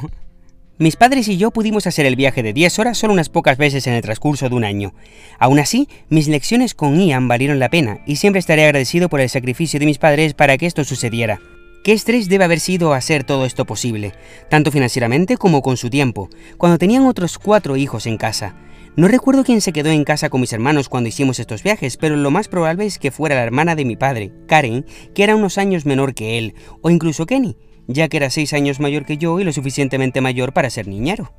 Mis 0.77 0.95
padres 0.95 1.27
y 1.27 1.37
yo 1.37 1.51
pudimos 1.51 1.85
hacer 1.85 2.05
el 2.05 2.15
viaje 2.15 2.43
de 2.43 2.53
10 2.53 2.79
horas 2.79 2.97
solo 2.97 3.11
unas 3.13 3.27
pocas 3.27 3.57
veces 3.57 3.87
en 3.87 3.93
el 3.93 4.01
transcurso 4.01 4.47
de 4.47 4.55
un 4.55 4.63
año. 4.63 4.93
Aún 5.37 5.59
así, 5.59 5.89
mis 6.07 6.29
lecciones 6.29 6.73
con 6.73 6.97
Ian 6.97 7.27
valieron 7.27 7.59
la 7.59 7.69
pena 7.69 7.99
y 8.07 8.15
siempre 8.15 8.39
estaré 8.39 8.63
agradecido 8.63 9.09
por 9.09 9.19
el 9.19 9.29
sacrificio 9.29 9.81
de 9.81 9.85
mis 9.85 9.97
padres 9.97 10.33
para 10.33 10.57
que 10.57 10.65
esto 10.65 10.85
sucediera. 10.85 11.41
¿Qué 11.83 11.91
estrés 11.91 12.29
debe 12.29 12.45
haber 12.45 12.61
sido 12.61 12.93
hacer 12.93 13.25
todo 13.25 13.45
esto 13.45 13.65
posible, 13.65 14.13
tanto 14.49 14.71
financieramente 14.71 15.35
como 15.35 15.61
con 15.61 15.75
su 15.75 15.89
tiempo, 15.89 16.29
cuando 16.57 16.77
tenían 16.77 17.05
otros 17.05 17.37
cuatro 17.37 17.75
hijos 17.75 18.05
en 18.05 18.17
casa? 18.17 18.55
No 18.95 19.09
recuerdo 19.09 19.43
quién 19.43 19.59
se 19.59 19.73
quedó 19.73 19.89
en 19.89 20.05
casa 20.05 20.29
con 20.29 20.39
mis 20.39 20.53
hermanos 20.53 20.87
cuando 20.87 21.09
hicimos 21.09 21.39
estos 21.39 21.63
viajes, 21.63 21.97
pero 21.97 22.15
lo 22.15 22.31
más 22.31 22.47
probable 22.47 22.85
es 22.85 22.97
que 22.97 23.11
fuera 23.11 23.35
la 23.35 23.43
hermana 23.43 23.75
de 23.75 23.83
mi 23.83 23.97
padre, 23.97 24.31
Karen, 24.47 24.85
que 25.13 25.23
era 25.23 25.35
unos 25.35 25.57
años 25.57 25.85
menor 25.85 26.15
que 26.15 26.37
él, 26.37 26.55
o 26.81 26.89
incluso 26.89 27.25
Kenny, 27.25 27.57
ya 27.87 28.07
que 28.07 28.17
era 28.17 28.29
seis 28.29 28.53
años 28.53 28.79
mayor 28.79 29.05
que 29.05 29.17
yo 29.17 29.39
y 29.39 29.43
lo 29.43 29.53
suficientemente 29.53 30.21
mayor 30.21 30.53
para 30.53 30.69
ser 30.69 30.87
niñero. 30.87 31.31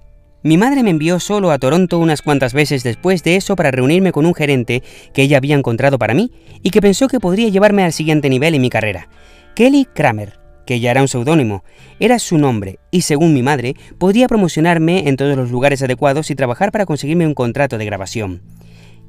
Mi 0.42 0.58
madre 0.58 0.82
me 0.82 0.90
envió 0.90 1.18
solo 1.18 1.50
a 1.50 1.58
Toronto 1.58 1.98
unas 1.98 2.22
cuantas 2.22 2.52
veces 2.52 2.84
después 2.84 3.24
de 3.24 3.36
eso 3.36 3.56
para 3.56 3.70
reunirme 3.70 4.12
con 4.12 4.26
un 4.26 4.34
gerente 4.34 4.82
que 5.12 5.22
ella 5.22 5.38
había 5.38 5.56
encontrado 5.56 5.98
para 5.98 6.14
mí 6.14 6.30
y 6.62 6.70
que 6.70 6.80
pensó 6.80 7.08
que 7.08 7.20
podría 7.20 7.48
llevarme 7.48 7.82
al 7.82 7.92
siguiente 7.92 8.28
nivel 8.28 8.54
en 8.54 8.62
mi 8.62 8.70
carrera. 8.70 9.08
Kelly 9.56 9.86
Kramer, 9.86 10.38
que 10.66 10.78
ya 10.78 10.90
era 10.90 11.02
un 11.02 11.08
seudónimo, 11.08 11.64
era 11.98 12.18
su 12.18 12.38
nombre 12.38 12.78
y 12.90 13.00
según 13.00 13.32
mi 13.32 13.42
madre 13.42 13.74
podía 13.98 14.28
promocionarme 14.28 15.08
en 15.08 15.16
todos 15.16 15.36
los 15.36 15.50
lugares 15.50 15.82
adecuados 15.82 16.30
y 16.30 16.36
trabajar 16.36 16.70
para 16.70 16.86
conseguirme 16.86 17.26
un 17.26 17.34
contrato 17.34 17.78
de 17.78 17.86
grabación. 17.86 18.42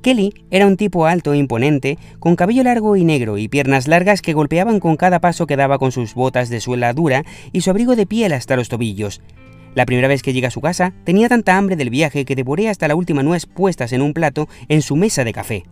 Kelly 0.02 0.34
era 0.52 0.68
un 0.68 0.78
tipo 0.78 1.06
alto 1.06 1.34
e 1.34 1.38
imponente, 1.38 1.98
con 2.20 2.36
cabello 2.36 2.64
largo 2.64 2.96
y 2.96 3.04
negro 3.04 3.38
y 3.38 3.48
piernas 3.48 3.88
largas 3.88 4.22
que 4.22 4.34
golpeaban 4.34 4.80
con 4.80 4.96
cada 4.96 5.20
paso 5.20 5.48
que 5.48 5.58
daba 5.58 5.80
con 5.80 5.92
sus 5.92 6.14
botas 6.14 6.50
de 6.50 6.62
suela 6.62 6.94
dura 6.94 7.24
y 7.52 7.62
su 7.62 7.70
abrigo 7.70 7.96
de 7.96 8.06
piel 8.06 8.34
hasta 8.34 8.56
los 8.56 8.70
tobillos. 8.70 9.22
La 9.76 9.86
primera 9.86 10.08
vez 10.08 10.24
que 10.24 10.34
llegué 10.34 10.48
a 10.48 10.52
su 10.52 10.62
casa, 10.62 10.94
tenía 11.04 11.30
tanta 11.30 11.58
hambre 11.58 11.76
del 11.76 11.90
viaje 11.90 12.26
que 12.26 12.36
devoré 12.36 12.70
hasta 12.70 12.88
la 12.88 12.96
última 12.96 13.22
nuez 13.22 13.46
puestas 13.46 13.94
en 13.94 14.02
un 14.02 14.14
plato 14.14 14.48
en 14.70 14.82
su 14.82 14.96
mesa 14.96 15.24
de 15.24 15.34
café. 15.34 15.66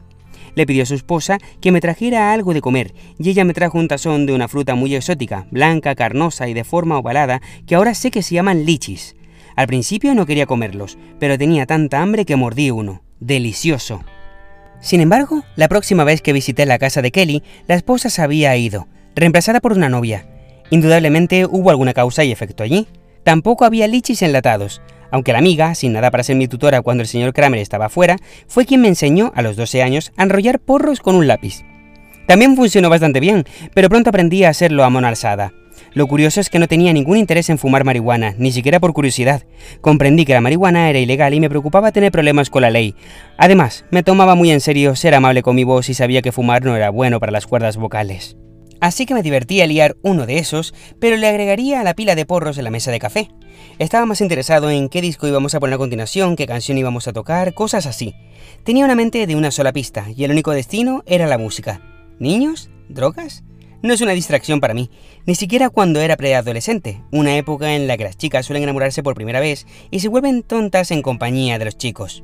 Le 0.56 0.66
pidió 0.66 0.84
a 0.84 0.86
su 0.86 0.96
esposa 0.96 1.38
que 1.60 1.72
me 1.72 1.82
trajera 1.82 2.32
algo 2.32 2.54
de 2.54 2.62
comer, 2.62 2.94
y 3.18 3.30
ella 3.30 3.46
me 3.46 3.54
trajo 3.54 3.78
un 3.78 3.88
tazón 3.88 4.26
de 4.26 4.34
una 4.34 4.48
fruta 4.48 4.76
muy 4.76 4.96
exótica, 4.96 5.48
blanca, 5.52 5.96
carnosa 5.96 6.48
y 6.48 6.54
de 6.54 6.64
forma 6.64 6.98
ovalada, 6.98 7.42
que 7.66 7.76
ahora 7.76 7.94
sé 7.94 8.12
que 8.12 8.22
se 8.22 8.36
llaman 8.36 8.66
lichis. 8.66 9.16
Al 9.56 9.68
principio 9.68 10.14
no 10.14 10.26
quería 10.26 10.46
comerlos, 10.46 10.98
pero 11.20 11.38
tenía 11.38 11.66
tanta 11.66 12.02
hambre 12.02 12.26
que 12.26 12.36
mordí 12.36 12.72
uno. 12.72 13.02
Delicioso. 13.20 14.04
Sin 14.82 15.02
embargo, 15.02 15.44
la 15.56 15.68
próxima 15.68 16.04
vez 16.04 16.22
que 16.22 16.34
visité 16.34 16.66
la 16.66 16.80
casa 16.80 17.02
de 17.02 17.12
Kelly, 17.12 17.44
la 17.68 17.76
esposa 17.76 18.10
se 18.10 18.22
había 18.22 18.56
ido, 18.56 18.88
reemplazada 19.16 19.60
por 19.60 19.74
una 19.74 19.90
novia. 19.90 20.28
Indudablemente 20.70 21.46
hubo 21.46 21.70
alguna 21.70 21.94
causa 21.94 22.24
y 22.24 22.32
efecto 22.32 22.64
allí. 22.64 22.88
Tampoco 23.24 23.66
había 23.66 23.88
lichis 23.88 24.22
enlatados, 24.22 24.82
aunque 25.12 25.32
la 25.32 25.40
amiga, 25.40 25.74
sin 25.76 25.94
nada 25.94 26.12
para 26.12 26.24
ser 26.24 26.36
mi 26.36 26.48
tutora 26.48 26.82
cuando 26.82 27.02
el 27.02 27.08
señor 27.08 27.34
Kramer 27.34 27.60
estaba 27.60 27.90
fuera, 27.90 28.18
fue 28.48 28.66
quien 28.66 28.82
me 28.82 28.88
enseñó, 28.88 29.32
a 29.36 29.42
los 29.42 29.56
12 29.56 29.82
años, 29.82 30.12
a 30.18 30.24
enrollar 30.24 30.60
porros 30.60 31.00
con 31.00 31.16
un 31.16 31.28
lápiz. 31.28 31.64
También 32.28 32.56
funcionó 32.56 32.90
bastante 32.90 33.20
bien, 33.20 33.46
pero 33.74 33.90
pronto 33.90 34.10
aprendí 34.10 34.44
a 34.44 34.50
hacerlo 34.50 34.84
a 34.84 34.90
mano. 34.90 35.08
Lo 35.96 36.08
curioso 36.08 36.42
es 36.42 36.50
que 36.50 36.60
no 36.60 36.68
tenía 36.68 36.92
ningún 36.92 37.18
interés 37.18 37.50
en 37.50 37.58
fumar 37.58 37.86
marihuana, 37.86 38.36
ni 38.38 38.52
siquiera 38.52 38.82
por 38.82 38.92
curiosidad. 38.92 39.44
Comprendí 39.80 40.26
que 40.26 40.34
la 40.34 40.42
marihuana 40.42 40.90
era 40.90 41.00
ilegal 41.00 41.34
y 41.34 41.40
me 41.40 41.50
preocupaba 41.50 41.94
tener 41.94 42.12
problemas 42.12 42.50
con 42.50 42.64
la 42.64 42.70
ley. 42.70 42.96
Además, 43.38 43.86
me 43.92 44.04
tomaba 44.04 44.36
muy 44.36 44.52
en 44.52 44.60
serio 44.60 44.98
ser 44.98 45.16
amable 45.16 45.42
con 45.42 45.56
mi 45.56 45.64
voz 45.64 45.88
y 45.88 45.94
sabía 45.94 46.22
que 46.22 46.34
fumar 46.34 46.66
no 46.66 46.76
era 46.76 46.90
bueno 46.90 47.22
para 47.22 47.32
las 47.32 47.48
cuerdas 47.48 47.78
vocales. 47.78 48.36
Así 48.82 49.06
que 49.06 49.14
me 49.14 49.24
divertía 49.24 49.66
liar 49.68 49.96
uno 50.02 50.26
de 50.26 50.38
esos, 50.38 50.74
pero 51.00 51.16
le 51.16 51.30
agregaría 51.30 51.80
a 51.80 51.84
la 51.86 51.94
pila 51.94 52.14
de 52.14 52.26
porros 52.26 52.58
en 52.58 52.66
la 52.66 52.72
mesa 52.72 52.92
de 52.92 53.00
café. 53.00 53.30
Estaba 53.80 54.06
más 54.06 54.20
interesado 54.20 54.70
en 54.70 54.90
qué 54.90 55.00
disco 55.00 55.30
íbamos 55.30 55.56
a 55.56 55.62
poner 55.62 55.76
a 55.76 55.78
continuación, 55.78 56.36
qué 56.36 56.46
canción 56.46 56.78
íbamos 56.78 57.08
a 57.08 57.14
tocar, 57.14 57.54
cosas 57.54 57.86
así. 57.86 58.14
Tenía 58.66 58.84
una 58.84 58.96
mente 58.96 59.26
de 59.28 59.36
una 59.38 59.50
sola 59.50 59.72
pista, 59.72 60.08
y 60.14 60.26
el 60.26 60.32
único 60.32 60.52
destino 60.52 61.04
era 61.06 61.26
la 61.26 61.38
música. 61.38 61.80
¿Niños? 62.20 62.70
¿Drogas? 62.90 63.46
No 63.82 63.94
es 63.94 64.02
una 64.02 64.14
distracción 64.14 64.62
para 64.62 64.74
mí, 64.74 64.90
ni 65.26 65.36
siquiera 65.36 65.70
cuando 65.70 66.02
era 66.02 66.18
preadolescente, 66.18 67.02
una 67.12 67.36
época 67.38 67.76
en 67.76 67.88
la 67.88 67.98
que 67.98 68.04
las 68.04 68.18
chicas 68.18 68.46
suelen 68.46 68.64
enamorarse 68.64 69.04
por 69.04 69.16
primera 69.16 69.40
vez 69.40 69.66
y 69.92 70.00
se 70.00 70.08
vuelven 70.08 70.44
tontas 70.44 70.92
en 70.92 71.02
compañía 71.02 71.58
de 71.58 71.66
los 71.66 71.78
chicos. 71.78 72.24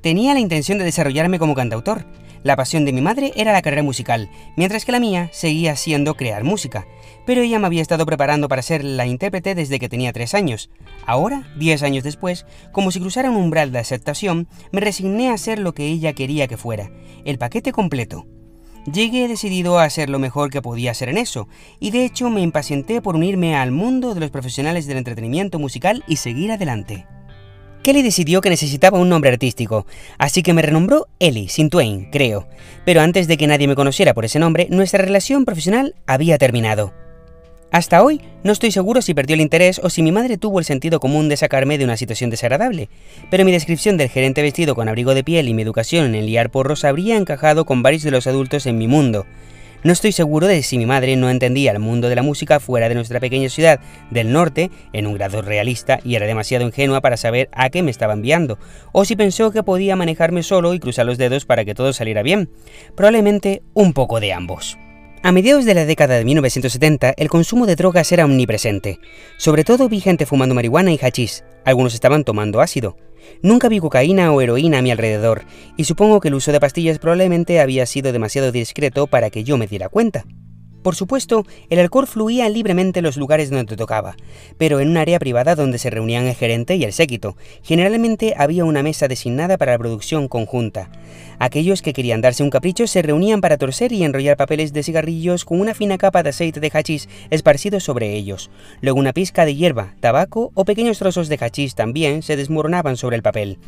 Tenía 0.00 0.32
la 0.34 0.40
intención 0.40 0.78
de 0.78 0.84
desarrollarme 0.84 1.38
como 1.38 1.54
cantautor, 1.54 2.06
La 2.44 2.56
pasión 2.56 2.84
de 2.84 2.92
mi 2.92 3.00
madre 3.00 3.32
era 3.36 3.52
la 3.52 3.62
carrera 3.62 3.82
musical, 3.82 4.30
mientras 4.56 4.84
que 4.84 4.92
la 4.92 5.00
mía 5.00 5.28
seguía 5.32 5.74
siendo 5.76 6.14
crear 6.14 6.44
música, 6.44 6.86
pero 7.26 7.42
ella 7.42 7.58
me 7.58 7.66
había 7.66 7.82
estado 7.82 8.06
preparando 8.06 8.48
para 8.48 8.62
ser 8.62 8.84
la 8.84 9.06
intérprete 9.06 9.54
desde 9.54 9.78
que 9.78 9.88
tenía 9.88 10.12
tres 10.12 10.34
años. 10.34 10.70
Ahora, 11.04 11.52
diez 11.58 11.82
años 11.82 12.04
después, 12.04 12.46
como 12.72 12.90
si 12.90 13.00
cruzara 13.00 13.30
un 13.30 13.36
umbral 13.36 13.72
de 13.72 13.80
aceptación, 13.80 14.48
me 14.70 14.80
resigné 14.80 15.30
a 15.30 15.38
ser 15.38 15.58
lo 15.58 15.74
que 15.74 15.86
ella 15.86 16.12
quería 16.12 16.46
que 16.46 16.56
fuera, 16.56 16.90
el 17.24 17.38
paquete 17.38 17.72
completo. 17.72 18.26
Llegué 18.92 19.28
decidido 19.28 19.78
a 19.78 19.84
hacer 19.84 20.08
lo 20.08 20.18
mejor 20.18 20.50
que 20.50 20.62
podía 20.62 20.92
hacer 20.92 21.08
en 21.10 21.18
eso, 21.18 21.46
y 21.78 21.90
de 21.90 22.04
hecho 22.04 22.30
me 22.30 22.40
impacienté 22.40 23.02
por 23.02 23.16
unirme 23.16 23.54
al 23.54 23.70
mundo 23.70 24.14
de 24.14 24.20
los 24.20 24.30
profesionales 24.30 24.86
del 24.86 24.96
entretenimiento 24.96 25.58
musical 25.58 26.04
y 26.06 26.16
seguir 26.16 26.52
adelante. 26.52 27.06
Kelly 27.82 28.02
decidió 28.02 28.40
que 28.40 28.50
necesitaba 28.50 28.98
un 28.98 29.08
nombre 29.08 29.30
artístico, 29.30 29.86
así 30.16 30.42
que 30.42 30.54
me 30.54 30.62
renombró 30.62 31.06
Ellie, 31.18 31.48
sin 31.48 31.70
Twain, 31.70 32.10
creo. 32.10 32.48
Pero 32.84 33.00
antes 33.02 33.28
de 33.28 33.36
que 33.36 33.46
nadie 33.46 33.68
me 33.68 33.76
conociera 33.76 34.14
por 34.14 34.24
ese 34.24 34.38
nombre, 34.38 34.68
nuestra 34.70 35.04
relación 35.04 35.44
profesional 35.44 35.94
había 36.06 36.38
terminado. 36.38 36.92
Hasta 37.70 38.02
hoy 38.02 38.22
no 38.44 38.52
estoy 38.52 38.70
seguro 38.70 39.02
si 39.02 39.12
perdió 39.12 39.34
el 39.34 39.42
interés 39.42 39.78
o 39.82 39.90
si 39.90 40.02
mi 40.02 40.10
madre 40.10 40.38
tuvo 40.38 40.58
el 40.58 40.64
sentido 40.64 41.00
común 41.00 41.28
de 41.28 41.36
sacarme 41.36 41.76
de 41.76 41.84
una 41.84 41.98
situación 41.98 42.30
desagradable, 42.30 42.88
pero 43.30 43.44
mi 43.44 43.52
descripción 43.52 43.98
del 43.98 44.08
gerente 44.08 44.40
vestido 44.40 44.74
con 44.74 44.88
abrigo 44.88 45.14
de 45.14 45.22
piel 45.22 45.48
y 45.48 45.54
mi 45.54 45.62
educación 45.62 46.14
en 46.14 46.24
liar 46.24 46.50
porros 46.50 46.84
habría 46.84 47.16
encajado 47.16 47.66
con 47.66 47.82
varios 47.82 48.04
de 48.04 48.10
los 48.10 48.26
adultos 48.26 48.64
en 48.64 48.78
mi 48.78 48.88
mundo. 48.88 49.26
No 49.84 49.92
estoy 49.92 50.12
seguro 50.12 50.46
de 50.46 50.62
si 50.62 50.78
mi 50.78 50.86
madre 50.86 51.14
no 51.16 51.28
entendía 51.28 51.70
el 51.70 51.78
mundo 51.78 52.08
de 52.08 52.16
la 52.16 52.22
música 52.22 52.58
fuera 52.58 52.88
de 52.88 52.94
nuestra 52.94 53.20
pequeña 53.20 53.50
ciudad 53.50 53.80
del 54.10 54.32
norte 54.32 54.70
en 54.94 55.06
un 55.06 55.14
grado 55.14 55.42
realista 55.42 56.00
y 56.02 56.16
era 56.16 56.26
demasiado 56.26 56.64
ingenua 56.64 57.02
para 57.02 57.18
saber 57.18 57.50
a 57.52 57.68
qué 57.68 57.82
me 57.82 57.90
estaba 57.90 58.14
enviando, 58.14 58.58
o 58.92 59.04
si 59.04 59.14
pensó 59.14 59.52
que 59.52 59.62
podía 59.62 59.94
manejarme 59.94 60.42
solo 60.42 60.72
y 60.72 60.80
cruzar 60.80 61.04
los 61.04 61.18
dedos 61.18 61.44
para 61.44 61.66
que 61.66 61.74
todo 61.74 61.92
saliera 61.92 62.22
bien. 62.22 62.48
Probablemente 62.96 63.62
un 63.74 63.92
poco 63.92 64.20
de 64.20 64.32
ambos. 64.32 64.78
A 65.20 65.32
mediados 65.32 65.64
de 65.64 65.74
la 65.74 65.84
década 65.84 66.16
de 66.16 66.24
1970, 66.24 67.14
el 67.16 67.28
consumo 67.28 67.66
de 67.66 67.74
drogas 67.74 68.12
era 68.12 68.24
omnipresente. 68.24 69.00
Sobre 69.36 69.64
todo 69.64 69.88
vi 69.88 70.00
gente 70.00 70.26
fumando 70.26 70.54
marihuana 70.54 70.92
y 70.92 70.98
hachís. 71.02 71.44
Algunos 71.64 71.92
estaban 71.94 72.22
tomando 72.22 72.60
ácido. 72.60 72.96
Nunca 73.42 73.68
vi 73.68 73.80
cocaína 73.80 74.32
o 74.32 74.40
heroína 74.40 74.78
a 74.78 74.82
mi 74.82 74.92
alrededor, 74.92 75.42
y 75.76 75.84
supongo 75.84 76.20
que 76.20 76.28
el 76.28 76.34
uso 76.34 76.52
de 76.52 76.60
pastillas 76.60 77.00
probablemente 77.00 77.60
había 77.60 77.84
sido 77.86 78.12
demasiado 78.12 78.52
discreto 78.52 79.08
para 79.08 79.30
que 79.30 79.42
yo 79.42 79.58
me 79.58 79.66
diera 79.66 79.88
cuenta. 79.88 80.24
Por 80.88 80.96
supuesto, 80.96 81.44
el 81.68 81.80
alcohol 81.80 82.06
fluía 82.06 82.48
libremente 82.48 83.00
en 83.00 83.04
los 83.04 83.18
lugares 83.18 83.50
donde 83.50 83.76
tocaba, 83.76 84.16
pero 84.56 84.80
en 84.80 84.88
un 84.88 84.96
área 84.96 85.18
privada 85.18 85.54
donde 85.54 85.76
se 85.76 85.90
reunían 85.90 86.24
el 86.24 86.34
gerente 86.34 86.76
y 86.76 86.84
el 86.84 86.94
séquito. 86.94 87.36
Generalmente 87.62 88.32
había 88.38 88.64
una 88.64 88.82
mesa 88.82 89.06
designada 89.06 89.58
para 89.58 89.72
la 89.72 89.78
producción 89.78 90.28
conjunta. 90.28 90.90
Aquellos 91.38 91.82
que 91.82 91.92
querían 91.92 92.22
darse 92.22 92.42
un 92.42 92.48
capricho 92.48 92.86
se 92.86 93.02
reunían 93.02 93.42
para 93.42 93.58
torcer 93.58 93.92
y 93.92 94.02
enrollar 94.02 94.38
papeles 94.38 94.72
de 94.72 94.82
cigarrillos 94.82 95.44
con 95.44 95.60
una 95.60 95.74
fina 95.74 95.98
capa 95.98 96.22
de 96.22 96.30
aceite 96.30 96.58
de 96.58 96.70
hachís 96.72 97.10
esparcido 97.28 97.80
sobre 97.80 98.14
ellos. 98.14 98.50
Luego 98.80 98.98
una 98.98 99.12
pizca 99.12 99.44
de 99.44 99.56
hierba, 99.56 99.94
tabaco 100.00 100.52
o 100.54 100.64
pequeños 100.64 101.00
trozos 101.00 101.28
de 101.28 101.36
hachís 101.38 101.74
también 101.74 102.22
se 102.22 102.36
desmoronaban 102.36 102.96
sobre 102.96 103.16
el 103.16 103.22
papel. 103.22 103.58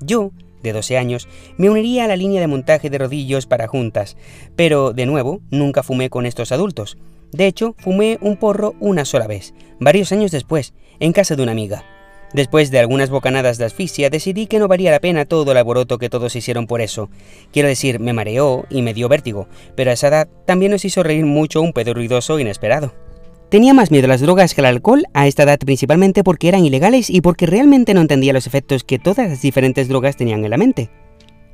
Yo 0.00 0.32
de 0.66 0.74
12 0.74 0.98
años, 0.98 1.28
me 1.56 1.70
uniría 1.70 2.04
a 2.04 2.08
la 2.08 2.16
línea 2.16 2.40
de 2.40 2.46
montaje 2.46 2.90
de 2.90 2.98
rodillos 2.98 3.46
para 3.46 3.68
juntas, 3.68 4.16
pero 4.56 4.92
de 4.92 5.06
nuevo, 5.06 5.40
nunca 5.50 5.82
fumé 5.82 6.10
con 6.10 6.26
estos 6.26 6.52
adultos. 6.52 6.98
De 7.32 7.46
hecho, 7.46 7.74
fumé 7.78 8.18
un 8.20 8.36
porro 8.36 8.74
una 8.80 9.04
sola 9.04 9.26
vez, 9.26 9.54
varios 9.80 10.12
años 10.12 10.30
después, 10.30 10.74
en 11.00 11.12
casa 11.12 11.36
de 11.36 11.42
una 11.42 11.52
amiga. 11.52 11.84
Después 12.32 12.70
de 12.70 12.80
algunas 12.80 13.08
bocanadas 13.08 13.56
de 13.56 13.64
asfixia, 13.64 14.10
decidí 14.10 14.46
que 14.46 14.58
no 14.58 14.68
valía 14.68 14.90
la 14.90 15.00
pena 15.00 15.24
todo 15.24 15.52
el 15.52 15.58
alboroto 15.58 15.98
que 15.98 16.10
todos 16.10 16.34
hicieron 16.34 16.66
por 16.66 16.80
eso. 16.80 17.08
Quiero 17.52 17.68
decir, 17.68 18.00
me 18.00 18.12
mareó 18.12 18.66
y 18.68 18.82
me 18.82 18.94
dio 18.94 19.08
vértigo, 19.08 19.48
pero 19.76 19.90
a 19.90 19.94
esa 19.94 20.08
edad 20.08 20.28
también 20.44 20.72
nos 20.72 20.84
hizo 20.84 21.02
reír 21.02 21.24
mucho 21.24 21.62
un 21.62 21.72
pedo 21.72 21.94
ruidoso 21.94 22.38
inesperado. 22.38 23.05
Tenía 23.48 23.74
más 23.74 23.92
miedo 23.92 24.06
a 24.06 24.08
las 24.08 24.20
drogas 24.20 24.54
que 24.54 24.60
al 24.60 24.66
alcohol 24.66 25.04
a 25.14 25.28
esta 25.28 25.44
edad 25.44 25.58
principalmente 25.60 26.24
porque 26.24 26.48
eran 26.48 26.64
ilegales 26.64 27.10
y 27.10 27.20
porque 27.20 27.46
realmente 27.46 27.94
no 27.94 28.00
entendía 28.00 28.32
los 28.32 28.48
efectos 28.48 28.82
que 28.82 28.98
todas 28.98 29.28
las 29.28 29.40
diferentes 29.40 29.88
drogas 29.88 30.16
tenían 30.16 30.44
en 30.44 30.50
la 30.50 30.56
mente. 30.56 30.90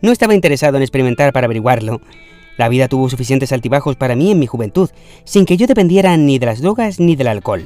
No 0.01 0.11
estaba 0.11 0.35
interesado 0.35 0.79
en 0.79 0.83
experimentar 0.83 1.35
para 1.35 1.45
averiguarlo. 1.45 2.01
La 2.57 2.71
vida 2.71 2.89
tuvo 2.89 3.11
suficientes 3.11 3.53
altibajos 3.53 3.97
para 3.97 4.17
mí 4.17 4.31
en 4.31 4.39
mi 4.39 4.47
juventud, 4.47 4.89
sin 5.25 5.45
que 5.45 5.59
yo 5.59 5.67
dependiera 5.67 6.17
ni 6.17 6.39
de 6.39 6.47
las 6.47 6.63
drogas 6.63 6.99
ni 6.99 7.15
del 7.15 7.29
alcohol. 7.29 7.65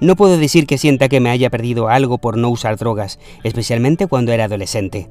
No 0.00 0.14
puedo 0.14 0.36
decir 0.36 0.66
que 0.66 0.78
sienta 0.78 1.08
que 1.08 1.20
me 1.20 1.30
haya 1.30 1.48
perdido 1.48 1.88
algo 1.88 2.18
por 2.18 2.36
no 2.36 2.50
usar 2.50 2.76
drogas, 2.76 3.18
especialmente 3.44 4.08
cuando 4.08 4.32
era 4.32 4.44
adolescente. 4.44 5.08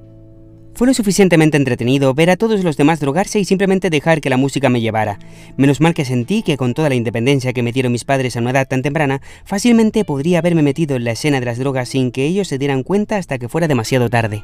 Fue 0.74 0.88
lo 0.88 0.94
suficientemente 0.94 1.58
entretenido 1.58 2.14
ver 2.14 2.30
a 2.30 2.38
todos 2.38 2.64
los 2.64 2.78
demás 2.78 3.00
drogarse 3.00 3.40
y 3.40 3.46
simplemente 3.46 3.90
dejar 3.90 4.22
que 4.22 4.30
la 4.30 4.38
música 4.38 4.70
me 4.70 4.82
llevara. 4.82 5.20
Menos 5.58 5.82
mal 5.82 5.94
que 5.94 6.06
sentí 6.06 6.44
que 6.44 6.58
con 6.58 6.74
toda 6.74 6.90
la 6.90 6.96
independencia 6.96 7.54
que 7.54 7.62
me 7.62 7.72
dieron 7.72 7.92
mis 7.92 8.06
padres 8.06 8.36
a 8.36 8.40
una 8.40 8.52
edad 8.52 8.68
tan 8.68 8.82
temprana, 8.82 9.22
fácilmente 9.46 10.06
podría 10.06 10.40
haberme 10.40 10.64
metido 10.64 10.96
en 10.96 11.04
la 11.04 11.12
escena 11.12 11.40
de 11.40 11.46
las 11.46 11.60
drogas 11.60 11.90
sin 11.90 12.12
que 12.12 12.26
ellos 12.26 12.48
se 12.48 12.58
dieran 12.58 12.84
cuenta 12.84 13.18
hasta 13.18 13.38
que 13.38 13.50
fuera 13.50 13.68
demasiado 13.68 14.10
tarde. 14.10 14.44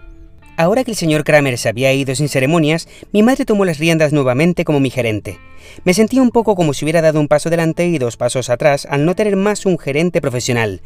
Ahora 0.58 0.84
que 0.84 0.92
el 0.92 0.98
señor 0.98 1.24
Kramer 1.24 1.58
se 1.60 1.70
había 1.70 1.94
ido 1.94 2.16
sin 2.16 2.30
ceremonias, 2.30 2.88
mi 3.12 3.22
madre 3.22 3.46
tomó 3.46 3.64
las 3.64 3.78
riendas 3.78 4.12
nuevamente 4.12 4.66
como 4.66 4.80
mi 4.80 4.90
gerente. 4.90 5.38
Me 5.84 5.94
sentí 5.94 6.20
un 6.20 6.32
poco 6.32 6.56
como 6.56 6.74
si 6.74 6.84
hubiera 6.84 7.04
dado 7.04 7.20
un 7.20 7.28
paso 7.28 7.50
adelante 7.50 7.86
y 7.86 8.00
dos 8.00 8.18
pasos 8.18 8.50
atrás 8.50 8.88
al 8.90 9.06
no 9.06 9.16
tener 9.16 9.36
más 9.36 9.68
un 9.68 9.78
gerente 9.78 10.20
profesional. 10.20 10.82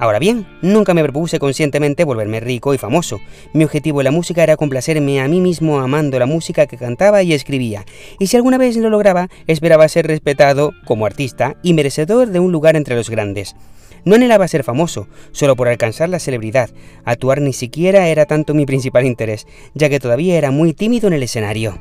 Ahora 0.00 0.20
bien, 0.20 0.46
nunca 0.62 0.94
me 0.94 1.02
propuse 1.02 1.40
conscientemente 1.40 2.04
volverme 2.04 2.38
rico 2.38 2.72
y 2.72 2.78
famoso. 2.78 3.20
Mi 3.52 3.64
objetivo 3.64 4.00
en 4.00 4.04
la 4.04 4.10
música 4.12 4.44
era 4.44 4.56
complacerme 4.56 5.20
a 5.20 5.26
mí 5.26 5.40
mismo 5.40 5.80
amando 5.80 6.20
la 6.20 6.26
música 6.26 6.66
que 6.66 6.76
cantaba 6.76 7.24
y 7.24 7.32
escribía, 7.32 7.84
y 8.20 8.28
si 8.28 8.36
alguna 8.36 8.58
vez 8.58 8.76
lo 8.76 8.90
lograba, 8.90 9.28
esperaba 9.48 9.88
ser 9.88 10.06
respetado 10.06 10.72
como 10.86 11.04
artista 11.04 11.56
y 11.64 11.74
merecedor 11.74 12.28
de 12.28 12.38
un 12.38 12.52
lugar 12.52 12.76
entre 12.76 12.94
los 12.94 13.10
grandes. 13.10 13.56
No 14.04 14.14
anhelaba 14.14 14.46
ser 14.46 14.62
famoso, 14.62 15.08
solo 15.32 15.56
por 15.56 15.66
alcanzar 15.66 16.08
la 16.08 16.20
celebridad. 16.20 16.70
Actuar 17.04 17.40
ni 17.40 17.52
siquiera 17.52 18.06
era 18.06 18.24
tanto 18.24 18.54
mi 18.54 18.66
principal 18.66 19.04
interés, 19.04 19.48
ya 19.74 19.88
que 19.88 19.98
todavía 19.98 20.38
era 20.38 20.52
muy 20.52 20.74
tímido 20.74 21.08
en 21.08 21.14
el 21.14 21.24
escenario. 21.24 21.76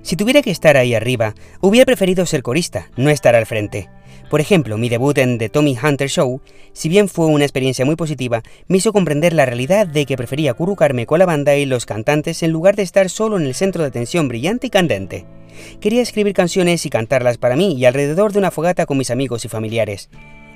Si 0.00 0.16
tuviera 0.16 0.40
que 0.40 0.50
estar 0.50 0.78
ahí 0.78 0.94
arriba, 0.94 1.34
hubiera 1.60 1.84
preferido 1.84 2.24
ser 2.24 2.42
corista, 2.42 2.90
no 2.96 3.10
estar 3.10 3.34
al 3.34 3.44
frente. 3.44 3.90
Por 4.32 4.40
ejemplo, 4.40 4.78
mi 4.78 4.88
debut 4.88 5.18
en 5.18 5.36
The 5.36 5.50
Tommy 5.50 5.76
Hunter 5.76 6.08
Show, 6.08 6.40
si 6.72 6.88
bien 6.88 7.10
fue 7.10 7.26
una 7.26 7.44
experiencia 7.44 7.84
muy 7.84 7.96
positiva, 7.96 8.42
me 8.66 8.78
hizo 8.78 8.90
comprender 8.90 9.34
la 9.34 9.44
realidad 9.44 9.86
de 9.86 10.06
que 10.06 10.16
prefería 10.16 10.54
currucarme 10.54 11.04
con 11.04 11.18
la 11.18 11.26
banda 11.26 11.54
y 11.54 11.66
los 11.66 11.84
cantantes 11.84 12.42
en 12.42 12.50
lugar 12.50 12.74
de 12.74 12.82
estar 12.82 13.10
solo 13.10 13.36
en 13.36 13.44
el 13.44 13.54
centro 13.54 13.82
de 13.82 13.88
atención 13.88 14.28
brillante 14.28 14.68
y 14.68 14.70
candente. 14.70 15.26
Quería 15.82 16.00
escribir 16.00 16.32
canciones 16.32 16.86
y 16.86 16.88
cantarlas 16.88 17.36
para 17.36 17.56
mí 17.56 17.74
y 17.74 17.84
alrededor 17.84 18.32
de 18.32 18.38
una 18.38 18.50
fogata 18.50 18.86
con 18.86 18.96
mis 18.96 19.10
amigos 19.10 19.44
y 19.44 19.48
familiares. 19.48 20.08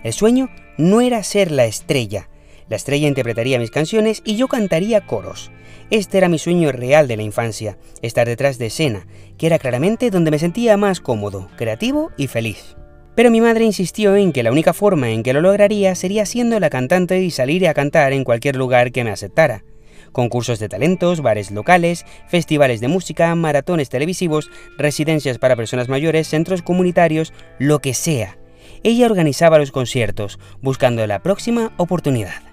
El 0.02 0.14
sueño 0.14 0.48
no 0.78 1.02
era 1.02 1.22
ser 1.22 1.50
la 1.50 1.66
estrella. 1.66 2.30
La 2.70 2.76
estrella 2.76 3.08
interpretaría 3.08 3.58
mis 3.58 3.70
canciones 3.70 4.22
y 4.24 4.36
yo 4.36 4.48
cantaría 4.48 5.02
coros. 5.02 5.50
Este 5.90 6.16
era 6.16 6.30
mi 6.30 6.38
sueño 6.38 6.72
real 6.72 7.08
de 7.08 7.18
la 7.18 7.24
infancia, 7.24 7.76
estar 8.00 8.26
detrás 8.26 8.56
de 8.56 8.68
escena, 8.68 9.06
que 9.36 9.48
era 9.48 9.58
claramente 9.58 10.10
donde 10.10 10.30
me 10.30 10.38
sentía 10.38 10.78
más 10.78 11.00
cómodo, 11.00 11.50
creativo 11.58 12.10
y 12.16 12.28
feliz. 12.28 12.74
Pero 13.16 13.30
mi 13.30 13.40
madre 13.40 13.64
insistió 13.64 14.14
en 14.14 14.30
que 14.30 14.42
la 14.42 14.52
única 14.52 14.74
forma 14.74 15.10
en 15.10 15.22
que 15.22 15.32
lo 15.32 15.40
lograría 15.40 15.94
sería 15.94 16.26
siendo 16.26 16.60
la 16.60 16.68
cantante 16.68 17.22
y 17.22 17.30
salir 17.30 17.66
a 17.66 17.74
cantar 17.74 18.12
en 18.12 18.24
cualquier 18.24 18.56
lugar 18.56 18.92
que 18.92 19.04
me 19.04 19.10
aceptara. 19.10 19.64
Concursos 20.12 20.58
de 20.58 20.68
talentos, 20.68 21.22
bares 21.22 21.50
locales, 21.50 22.04
festivales 22.28 22.80
de 22.80 22.88
música, 22.88 23.34
maratones 23.34 23.88
televisivos, 23.88 24.50
residencias 24.76 25.38
para 25.38 25.56
personas 25.56 25.88
mayores, 25.88 26.28
centros 26.28 26.60
comunitarios, 26.60 27.32
lo 27.58 27.78
que 27.80 27.94
sea. 27.94 28.38
Ella 28.82 29.06
organizaba 29.06 29.58
los 29.58 29.72
conciertos, 29.72 30.38
buscando 30.60 31.06
la 31.06 31.22
próxima 31.22 31.72
oportunidad. 31.78 32.45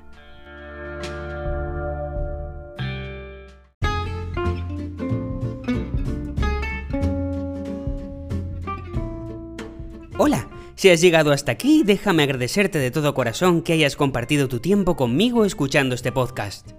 Si 10.83 10.89
has 10.89 10.99
llegado 10.99 11.31
hasta 11.31 11.53
aquí, 11.53 11.83
déjame 11.85 12.23
agradecerte 12.23 12.77
de 12.77 12.91
todo 12.91 13.13
corazón 13.13 13.61
que 13.61 13.71
hayas 13.71 13.95
compartido 13.95 14.49
tu 14.49 14.59
tiempo 14.59 14.97
conmigo 14.97 15.45
escuchando 15.45 15.95
este 15.95 16.11
podcast. 16.11 16.71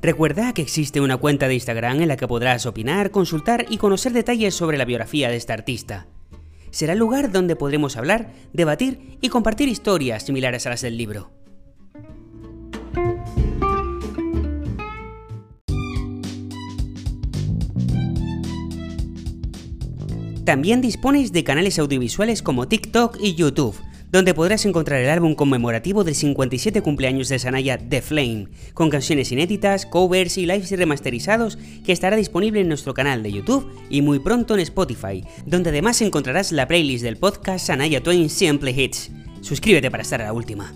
Recuerda 0.00 0.54
que 0.54 0.62
existe 0.62 1.02
una 1.02 1.18
cuenta 1.18 1.46
de 1.46 1.52
Instagram 1.52 2.00
en 2.00 2.08
la 2.08 2.16
que 2.16 2.26
podrás 2.26 2.64
opinar, 2.64 3.10
consultar 3.10 3.66
y 3.68 3.76
conocer 3.76 4.14
detalles 4.14 4.54
sobre 4.54 4.78
la 4.78 4.86
biografía 4.86 5.28
de 5.28 5.36
este 5.36 5.52
artista. 5.52 6.06
Será 6.70 6.94
el 6.94 6.98
lugar 6.98 7.32
donde 7.32 7.54
podremos 7.54 7.98
hablar, 7.98 8.32
debatir 8.54 9.18
y 9.20 9.28
compartir 9.28 9.68
historias 9.68 10.22
similares 10.22 10.66
a 10.66 10.70
las 10.70 10.80
del 10.80 10.96
libro. 10.96 11.43
También 20.44 20.82
dispones 20.82 21.32
de 21.32 21.42
canales 21.42 21.78
audiovisuales 21.78 22.42
como 22.42 22.68
TikTok 22.68 23.16
y 23.18 23.34
YouTube, 23.34 23.80
donde 24.12 24.34
podrás 24.34 24.66
encontrar 24.66 25.00
el 25.00 25.08
álbum 25.08 25.34
conmemorativo 25.34 26.04
del 26.04 26.14
57 26.14 26.82
cumpleaños 26.82 27.30
de 27.30 27.38
Sanaya 27.38 27.78
The 27.78 28.02
Flame, 28.02 28.48
con 28.74 28.90
canciones 28.90 29.32
inéditas, 29.32 29.86
covers 29.86 30.36
y 30.36 30.44
lives 30.44 30.70
remasterizados 30.72 31.56
que 31.82 31.92
estará 31.92 32.16
disponible 32.16 32.60
en 32.60 32.68
nuestro 32.68 32.92
canal 32.92 33.22
de 33.22 33.32
YouTube 33.32 33.72
y 33.88 34.02
muy 34.02 34.18
pronto 34.18 34.52
en 34.52 34.60
Spotify, 34.60 35.24
donde 35.46 35.70
además 35.70 36.02
encontrarás 36.02 36.52
la 36.52 36.68
playlist 36.68 37.04
del 37.04 37.16
podcast 37.16 37.66
Sanaya 37.66 38.02
Twain 38.02 38.28
Simple 38.28 38.70
Hits. 38.70 39.12
Suscríbete 39.40 39.90
para 39.90 40.02
estar 40.02 40.20
a 40.20 40.26
la 40.26 40.34
última. 40.34 40.74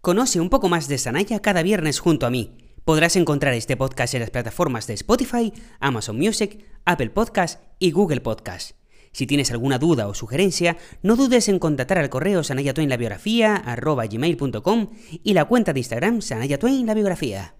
Conoce 0.00 0.40
un 0.40 0.48
poco 0.48 0.70
más 0.70 0.88
de 0.88 0.96
Sanaya 0.96 1.40
cada 1.40 1.62
viernes 1.62 2.00
junto 2.00 2.24
a 2.24 2.30
mí. 2.30 2.71
Podrás 2.84 3.14
encontrar 3.14 3.54
este 3.54 3.76
podcast 3.76 4.14
en 4.14 4.20
las 4.20 4.30
plataformas 4.30 4.88
de 4.88 4.94
Spotify, 4.94 5.52
Amazon 5.78 6.18
Music, 6.18 6.64
Apple 6.84 7.10
Podcast 7.10 7.62
y 7.78 7.92
Google 7.92 8.20
Podcast. 8.20 8.72
Si 9.12 9.24
tienes 9.26 9.52
alguna 9.52 9.78
duda 9.78 10.08
o 10.08 10.14
sugerencia, 10.14 10.76
no 11.00 11.14
dudes 11.14 11.48
en 11.48 11.60
contactar 11.60 11.98
al 11.98 12.10
correo 12.10 12.42
sanayatwainlabiografía.com 12.42 14.90
y 15.22 15.34
la 15.34 15.44
cuenta 15.44 15.72
de 15.72 15.80
Instagram 15.80 16.22
Sanaya 16.22 16.58
la 16.60 16.94
biografía. 16.94 17.54